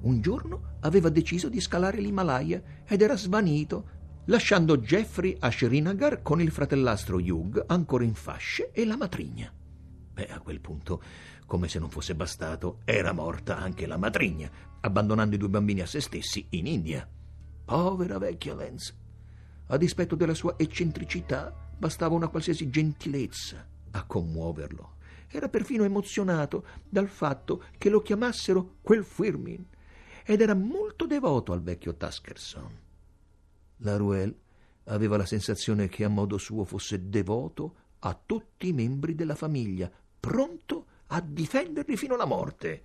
Un 0.00 0.20
giorno 0.20 0.78
aveva 0.80 1.08
deciso 1.08 1.48
di 1.48 1.60
scalare 1.60 2.00
l'Himalaya 2.00 2.62
ed 2.86 3.00
era 3.00 3.16
svanito, 3.16 3.94
lasciando 4.26 4.78
Jeffrey 4.78 5.36
a 5.38 5.50
Srinagar 5.50 6.22
con 6.22 6.40
il 6.40 6.50
fratellastro 6.50 7.18
Hugh 7.18 7.64
ancora 7.66 8.04
in 8.04 8.14
fasce 8.14 8.72
e 8.72 8.84
la 8.84 8.96
matrigna. 8.96 9.52
Beh, 10.16 10.28
a 10.28 10.40
quel 10.40 10.60
punto, 10.60 11.02
come 11.44 11.68
se 11.68 11.78
non 11.78 11.90
fosse 11.90 12.14
bastato, 12.14 12.78
era 12.86 13.12
morta 13.12 13.58
anche 13.58 13.86
la 13.86 13.98
matrigna, 13.98 14.50
abbandonando 14.80 15.34
i 15.34 15.38
due 15.38 15.50
bambini 15.50 15.82
a 15.82 15.86
se 15.86 16.00
stessi 16.00 16.46
in 16.52 16.66
India. 16.66 17.06
Povera 17.66 18.16
vecchia 18.16 18.54
Lenz. 18.54 18.96
A 19.66 19.76
dispetto 19.76 20.14
della 20.14 20.32
sua 20.32 20.54
eccentricità, 20.56 21.54
bastava 21.76 22.14
una 22.14 22.28
qualsiasi 22.28 22.70
gentilezza 22.70 23.68
a 23.90 24.04
commuoverlo. 24.04 24.94
Era 25.28 25.50
perfino 25.50 25.84
emozionato 25.84 26.64
dal 26.88 27.08
fatto 27.08 27.64
che 27.76 27.90
lo 27.90 28.00
chiamassero 28.00 28.76
quel 28.80 29.04
Firmin 29.04 29.66
ed 30.24 30.40
era 30.40 30.54
molto 30.54 31.06
devoto 31.06 31.52
al 31.52 31.60
vecchio 31.60 31.94
Taskerson. 31.94 32.78
La 33.80 33.98
Ruel 33.98 34.34
aveva 34.84 35.18
la 35.18 35.26
sensazione 35.26 35.88
che 35.88 36.04
a 36.04 36.08
modo 36.08 36.38
suo 36.38 36.64
fosse 36.64 37.06
devoto 37.10 37.74
a 37.98 38.18
tutti 38.24 38.68
i 38.68 38.72
membri 38.72 39.14
della 39.14 39.34
famiglia, 39.34 39.90
pronto 40.18 40.86
a 41.08 41.20
difenderli 41.20 41.96
fino 41.96 42.14
alla 42.14 42.24
morte. 42.24 42.82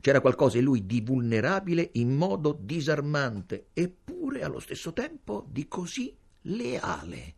C'era 0.00 0.20
qualcosa 0.20 0.58
in 0.58 0.64
lui 0.64 0.84
di 0.84 1.00
vulnerabile 1.00 1.90
in 1.94 2.14
modo 2.14 2.56
disarmante, 2.60 3.68
eppure 3.72 4.42
allo 4.42 4.60
stesso 4.60 4.92
tempo 4.92 5.46
di 5.48 5.66
così 5.66 6.14
leale. 6.42 7.34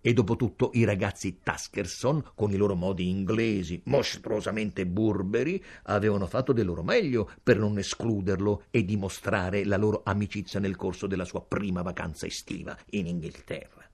E 0.00 0.12
dopo 0.12 0.36
tutto 0.36 0.70
i 0.74 0.84
ragazzi 0.84 1.38
Taskerson, 1.42 2.32
con 2.34 2.50
i 2.50 2.56
loro 2.56 2.74
modi 2.74 3.08
inglesi, 3.08 3.80
mostruosamente 3.84 4.86
burberi, 4.86 5.62
avevano 5.84 6.26
fatto 6.26 6.52
del 6.52 6.66
loro 6.66 6.82
meglio 6.82 7.30
per 7.42 7.58
non 7.58 7.78
escluderlo 7.78 8.64
e 8.70 8.84
dimostrare 8.84 9.64
la 9.64 9.76
loro 9.76 10.02
amicizia 10.04 10.60
nel 10.60 10.76
corso 10.76 11.06
della 11.06 11.24
sua 11.24 11.42
prima 11.42 11.80
vacanza 11.80 12.26
estiva 12.26 12.76
in 12.90 13.06
Inghilterra. 13.06 13.88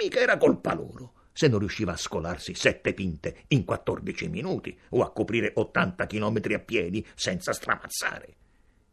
Mica 0.00 0.20
era 0.20 0.36
colpa 0.36 0.74
loro 0.74 1.12
se 1.38 1.46
non 1.46 1.60
riusciva 1.60 1.92
a 1.92 1.96
scolarsi 1.96 2.52
sette 2.54 2.92
pinte 2.94 3.44
in 3.48 3.64
quattordici 3.64 4.26
minuti 4.26 4.76
o 4.88 5.02
a 5.02 5.12
coprire 5.12 5.52
ottanta 5.54 6.08
chilometri 6.08 6.54
a 6.54 6.58
piedi 6.58 7.06
senza 7.14 7.52
stramazzare. 7.52 8.34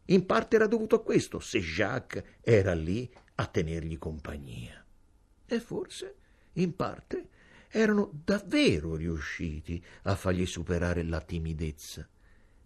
In 0.04 0.24
parte 0.26 0.54
era 0.54 0.68
dovuto 0.68 0.94
a 0.94 1.02
questo 1.02 1.40
se 1.40 1.58
Jacques 1.58 2.22
era 2.42 2.72
lì 2.72 3.12
a 3.34 3.46
tenergli 3.46 3.98
compagnia. 3.98 4.80
E 5.44 5.58
forse, 5.58 6.14
in 6.52 6.76
parte, 6.76 7.30
erano 7.68 8.12
davvero 8.12 8.94
riusciti 8.94 9.84
a 10.02 10.14
fargli 10.14 10.46
superare 10.46 11.02
la 11.02 11.20
timidezza 11.20 12.08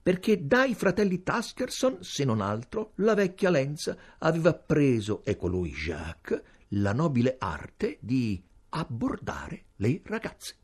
perché 0.02 0.46
dai 0.46 0.74
fratelli 0.74 1.22
Taskerson, 1.22 1.98
se 2.02 2.24
non 2.24 2.42
altro, 2.42 2.92
la 2.96 3.14
vecchia 3.14 3.48
Lenza 3.48 3.96
aveva 4.18 4.52
preso, 4.54 5.22
e 5.24 5.36
colui 5.36 5.70
Jacques, 5.70 6.42
la 6.68 6.92
nobile 6.92 7.36
arte 7.38 7.98
di 8.00 8.42
abbordare 8.70 9.64
le 9.80 10.00
ragazze. 10.04 10.56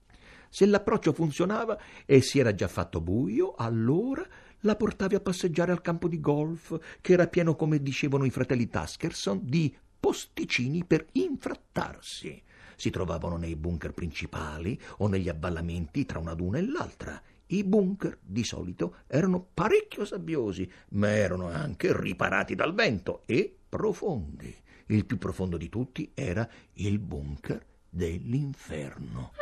Se 0.48 0.64
l'approccio 0.64 1.12
funzionava 1.12 1.78
e 2.06 2.20
si 2.20 2.38
era 2.38 2.54
già 2.54 2.68
fatto 2.68 3.00
buio, 3.00 3.54
allora 3.56 4.26
la 4.60 4.76
portavi 4.76 5.14
a 5.14 5.20
passeggiare 5.20 5.72
al 5.72 5.82
campo 5.82 6.08
di 6.08 6.20
golf, 6.20 6.78
che 7.00 7.12
era 7.12 7.26
pieno, 7.26 7.56
come 7.56 7.82
dicevano 7.82 8.24
i 8.24 8.30
fratelli 8.30 8.68
Taskerson, 8.68 9.40
di 9.42 9.74
posticini 9.98 10.84
per 10.84 11.06
infrattarsi. 11.12 12.42
Si 12.76 12.90
trovavano 12.90 13.36
nei 13.36 13.56
bunker 13.56 13.92
principali 13.92 14.80
o 14.98 15.08
negli 15.08 15.28
avvallamenti 15.28 16.04
tra 16.04 16.18
una 16.18 16.34
duna 16.34 16.58
e 16.58 16.66
l'altra. 16.66 17.20
I 17.48 17.64
bunker 17.64 18.18
di 18.20 18.44
solito 18.44 18.96
erano 19.06 19.46
parecchio 19.52 20.04
sabbiosi, 20.04 20.70
ma 20.90 21.08
erano 21.08 21.48
anche 21.48 21.98
riparati 21.98 22.54
dal 22.54 22.74
vento 22.74 23.22
e 23.26 23.54
profondi. 23.68 24.54
Il 24.86 25.04
più 25.04 25.18
profondo 25.18 25.56
di 25.56 25.68
tutti 25.68 26.10
era 26.14 26.48
il 26.74 26.98
bunker 26.98 27.64
dell'inferno. 27.96 29.32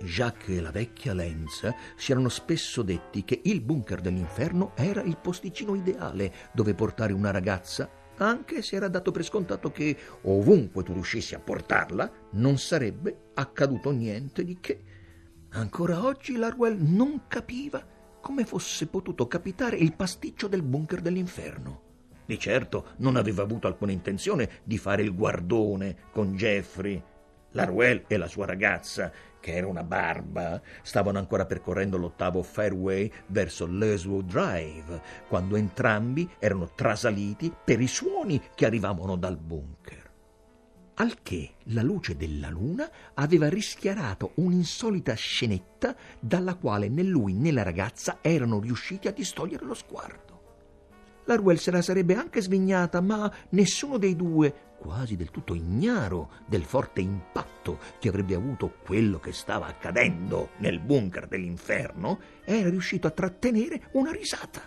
Jacques 0.00 0.56
e 0.56 0.60
la 0.60 0.70
vecchia 0.70 1.12
Lenza 1.14 1.74
si 1.96 2.12
erano 2.12 2.28
spesso 2.28 2.82
detti 2.82 3.24
che 3.24 3.40
il 3.44 3.60
bunker 3.60 4.00
dell'inferno 4.00 4.72
era 4.76 5.02
il 5.02 5.16
posticino 5.16 5.74
ideale 5.74 6.32
dove 6.52 6.74
portare 6.74 7.12
una 7.12 7.32
ragazza, 7.32 7.90
anche 8.18 8.62
se 8.62 8.76
era 8.76 8.88
dato 8.88 9.10
per 9.10 9.24
scontato 9.24 9.72
che 9.72 9.96
ovunque 10.22 10.84
tu 10.84 10.92
riuscissi 10.92 11.34
a 11.34 11.40
portarla 11.40 12.10
non 12.32 12.56
sarebbe 12.56 13.30
accaduto 13.34 13.90
niente 13.90 14.44
di 14.44 14.58
che. 14.60 14.82
Ancora 15.50 16.04
oggi 16.04 16.36
Larwell 16.36 16.78
non 16.78 17.22
capiva 17.26 17.84
come 18.20 18.44
fosse 18.44 18.86
potuto 18.86 19.26
capitare 19.26 19.76
il 19.76 19.94
pasticcio 19.94 20.46
del 20.46 20.62
bunker 20.62 21.00
dell'inferno. 21.00 21.82
Di 22.26 22.38
certo 22.38 22.94
non 22.98 23.16
aveva 23.16 23.42
avuto 23.42 23.66
alcuna 23.66 23.92
intenzione 23.92 24.60
di 24.62 24.78
fare 24.78 25.02
il 25.02 25.14
guardone 25.14 25.96
con 26.10 26.34
Jeffrey 26.34 27.02
Laruel 27.52 28.04
e 28.06 28.16
la 28.16 28.28
sua 28.28 28.46
ragazza, 28.46 29.10
che 29.40 29.54
era 29.54 29.66
una 29.66 29.84
barba, 29.84 30.60
stavano 30.82 31.18
ancora 31.18 31.46
percorrendo 31.46 31.96
l'ottavo 31.96 32.42
fairway 32.42 33.10
verso 33.28 33.66
Leswood 33.66 34.26
Drive, 34.26 35.00
quando 35.28 35.56
entrambi 35.56 36.28
erano 36.38 36.70
trasaliti 36.74 37.52
per 37.64 37.80
i 37.80 37.86
suoni 37.86 38.42
che 38.54 38.66
arrivavano 38.66 39.16
dal 39.16 39.36
bunker. 39.36 40.04
al 40.98 41.22
che 41.22 41.56
la 41.64 41.82
luce 41.82 42.16
della 42.16 42.48
luna 42.48 42.88
aveva 43.14 43.48
rischiarato 43.48 44.32
un'insolita 44.36 45.14
scenetta 45.14 45.94
dalla 46.18 46.54
quale 46.54 46.88
né 46.88 47.02
lui 47.02 47.34
né 47.34 47.52
la 47.52 47.62
ragazza 47.62 48.18
erano 48.22 48.60
riusciti 48.60 49.08
a 49.08 49.12
distogliere 49.12 49.64
lo 49.64 49.74
sguardo. 49.74 50.24
La 51.24 51.34
Ruel 51.34 51.58
se 51.58 51.72
la 51.72 51.82
sarebbe 51.82 52.14
anche 52.14 52.40
svignata, 52.40 53.00
ma 53.00 53.30
nessuno 53.50 53.98
dei 53.98 54.14
due, 54.14 54.65
quasi 54.78 55.16
del 55.16 55.30
tutto 55.30 55.54
ignaro 55.54 56.30
del 56.46 56.64
forte 56.64 57.00
impatto 57.00 57.78
che 57.98 58.08
avrebbe 58.08 58.34
avuto 58.34 58.74
quello 58.84 59.18
che 59.18 59.32
stava 59.32 59.66
accadendo 59.66 60.50
nel 60.58 60.80
bunker 60.80 61.26
dell'inferno, 61.26 62.18
era 62.44 62.68
riuscito 62.68 63.06
a 63.06 63.10
trattenere 63.10 63.88
una 63.92 64.10
risata. 64.10 64.62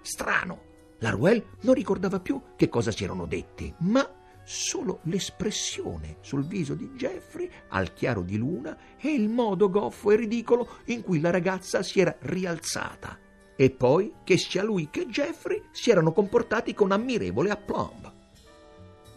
Strano. 0.00 0.72
La 0.98 1.10
Ruel 1.10 1.44
non 1.62 1.74
ricordava 1.74 2.20
più 2.20 2.40
che 2.56 2.68
cosa 2.68 2.90
si 2.90 3.04
erano 3.04 3.26
detti, 3.26 3.74
ma 3.78 4.08
solo 4.44 5.00
l'espressione 5.04 6.18
sul 6.20 6.46
viso 6.46 6.74
di 6.74 6.90
Jeffrey 6.90 7.50
al 7.68 7.92
chiaro 7.94 8.22
di 8.22 8.36
luna 8.36 8.76
e 9.00 9.12
il 9.12 9.28
modo 9.28 9.70
goffo 9.70 10.10
e 10.10 10.16
ridicolo 10.16 10.68
in 10.86 11.02
cui 11.02 11.20
la 11.20 11.30
ragazza 11.30 11.82
si 11.82 12.00
era 12.00 12.14
rialzata 12.20 13.18
e 13.56 13.70
poi 13.70 14.12
che 14.24 14.36
sia 14.36 14.62
lui 14.62 14.88
che 14.90 15.06
Jeffrey 15.06 15.62
si 15.70 15.90
erano 15.90 16.12
comportati 16.12 16.74
con 16.74 16.92
ammirevole 16.92 17.50
aplomb. 17.50 18.13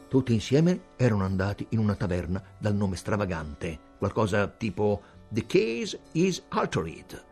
Tutti 0.08 0.34
insieme 0.34 0.94
erano 0.96 1.26
andati 1.26 1.66
in 1.70 1.80
una 1.80 1.96
taverna 1.96 2.42
dal 2.58 2.74
nome 2.74 2.96
stravagante, 2.96 3.78
qualcosa 3.98 4.48
tipo 4.48 5.02
The 5.28 5.46
Case 5.46 6.00
is 6.14 6.44
Altered. 6.48 7.26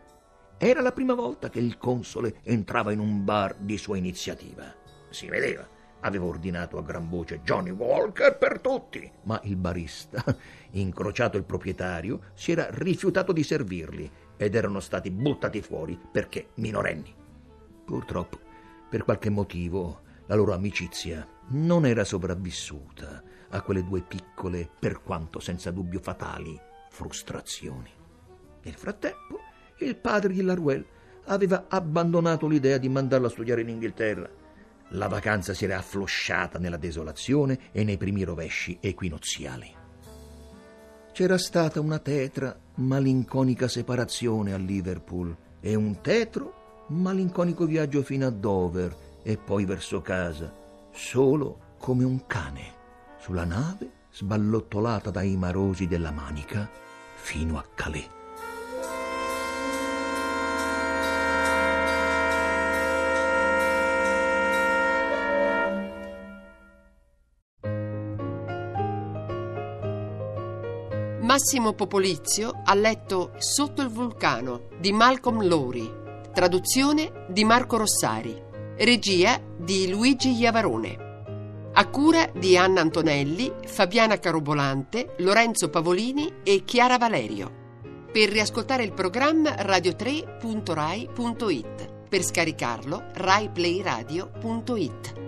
Era 0.58 0.82
la 0.82 0.92
prima 0.92 1.14
volta 1.14 1.48
che 1.48 1.58
il 1.58 1.78
console 1.78 2.40
entrava 2.42 2.92
in 2.92 2.98
un 2.98 3.24
bar 3.24 3.56
di 3.58 3.78
sua 3.78 3.96
iniziativa. 3.96 4.74
Si 5.08 5.26
vedeva 5.26 5.66
aveva 6.00 6.26
ordinato 6.26 6.78
a 6.78 6.82
gran 6.82 7.08
voce 7.08 7.40
Johnny 7.42 7.70
Walker 7.70 8.36
per 8.36 8.60
tutti, 8.60 9.10
ma 9.22 9.40
il 9.44 9.56
barista, 9.56 10.22
incrociato 10.72 11.36
il 11.36 11.44
proprietario, 11.44 12.20
si 12.34 12.52
era 12.52 12.68
rifiutato 12.70 13.32
di 13.32 13.42
servirli 13.42 14.10
ed 14.36 14.54
erano 14.54 14.80
stati 14.80 15.10
buttati 15.10 15.62
fuori 15.62 15.98
perché 16.12 16.48
minorenni. 16.54 17.12
Purtroppo, 17.84 18.38
per 18.88 19.04
qualche 19.04 19.30
motivo, 19.30 20.02
la 20.26 20.34
loro 20.34 20.52
amicizia 20.52 21.26
non 21.48 21.86
era 21.86 22.04
sopravvissuta 22.04 23.22
a 23.50 23.60
quelle 23.62 23.84
due 23.84 24.02
piccole, 24.02 24.68
per 24.78 25.02
quanto 25.02 25.40
senza 25.40 25.70
dubbio 25.70 26.00
fatali, 26.00 26.58
frustrazioni. 26.90 27.90
Nel 28.62 28.74
frattempo, 28.74 29.38
il 29.80 29.96
padre 29.96 30.32
di 30.32 30.42
Laruel 30.42 30.84
aveva 31.26 31.66
abbandonato 31.68 32.46
l'idea 32.46 32.78
di 32.78 32.88
mandarla 32.88 33.26
a 33.28 33.30
studiare 33.30 33.60
in 33.60 33.68
Inghilterra 33.68 34.44
la 34.90 35.08
vacanza 35.08 35.52
si 35.52 35.64
era 35.64 35.78
afflosciata 35.78 36.58
nella 36.58 36.76
desolazione 36.76 37.58
e 37.72 37.82
nei 37.82 37.96
primi 37.96 38.22
rovesci 38.22 38.78
equinoziali. 38.80 39.74
C'era 41.12 41.38
stata 41.38 41.80
una 41.80 41.98
tetra, 41.98 42.56
malinconica 42.74 43.66
separazione 43.66 44.52
a 44.52 44.58
Liverpool 44.58 45.34
e 45.60 45.74
un 45.74 46.00
tetro, 46.02 46.84
malinconico 46.88 47.64
viaggio 47.64 48.02
fino 48.02 48.26
a 48.26 48.30
Dover 48.30 48.94
e 49.24 49.36
poi 49.38 49.64
verso 49.64 50.02
casa, 50.02 50.52
solo 50.96 51.74
come 51.78 52.04
un 52.04 52.26
cane, 52.26 52.74
sulla 53.18 53.44
nave 53.44 54.04
sballottolata 54.10 55.10
dai 55.10 55.36
marosi 55.36 55.86
della 55.86 56.10
Manica 56.10 56.68
fino 57.14 57.58
a 57.58 57.64
Calais. 57.74 58.08
Massimo 71.20 71.74
Popolizio 71.74 72.62
ha 72.64 72.74
letto 72.74 73.32
Sotto 73.36 73.82
il 73.82 73.88
vulcano 73.88 74.68
di 74.78 74.92
Malcolm 74.92 75.46
Lowry, 75.46 75.92
traduzione 76.32 77.26
di 77.28 77.44
Marco 77.44 77.76
Rossari, 77.76 78.45
regia 78.78 79.40
di 79.56 79.88
Luigi 79.88 80.32
Iavarone. 80.32 81.04
A 81.72 81.88
cura 81.88 82.28
di 82.34 82.56
Anna 82.56 82.80
Antonelli, 82.80 83.52
Fabiana 83.64 84.18
Carobolante, 84.18 85.14
Lorenzo 85.18 85.70
Pavolini 85.70 86.38
e 86.42 86.64
Chiara 86.64 86.98
Valerio. 86.98 88.08
Per 88.12 88.28
riascoltare 88.30 88.82
il 88.82 88.92
programma 88.92 89.50
radio3.rai.it. 89.50 91.94
Per 92.08 92.22
scaricarlo, 92.22 93.10
raiplayradio.it. 93.14 95.25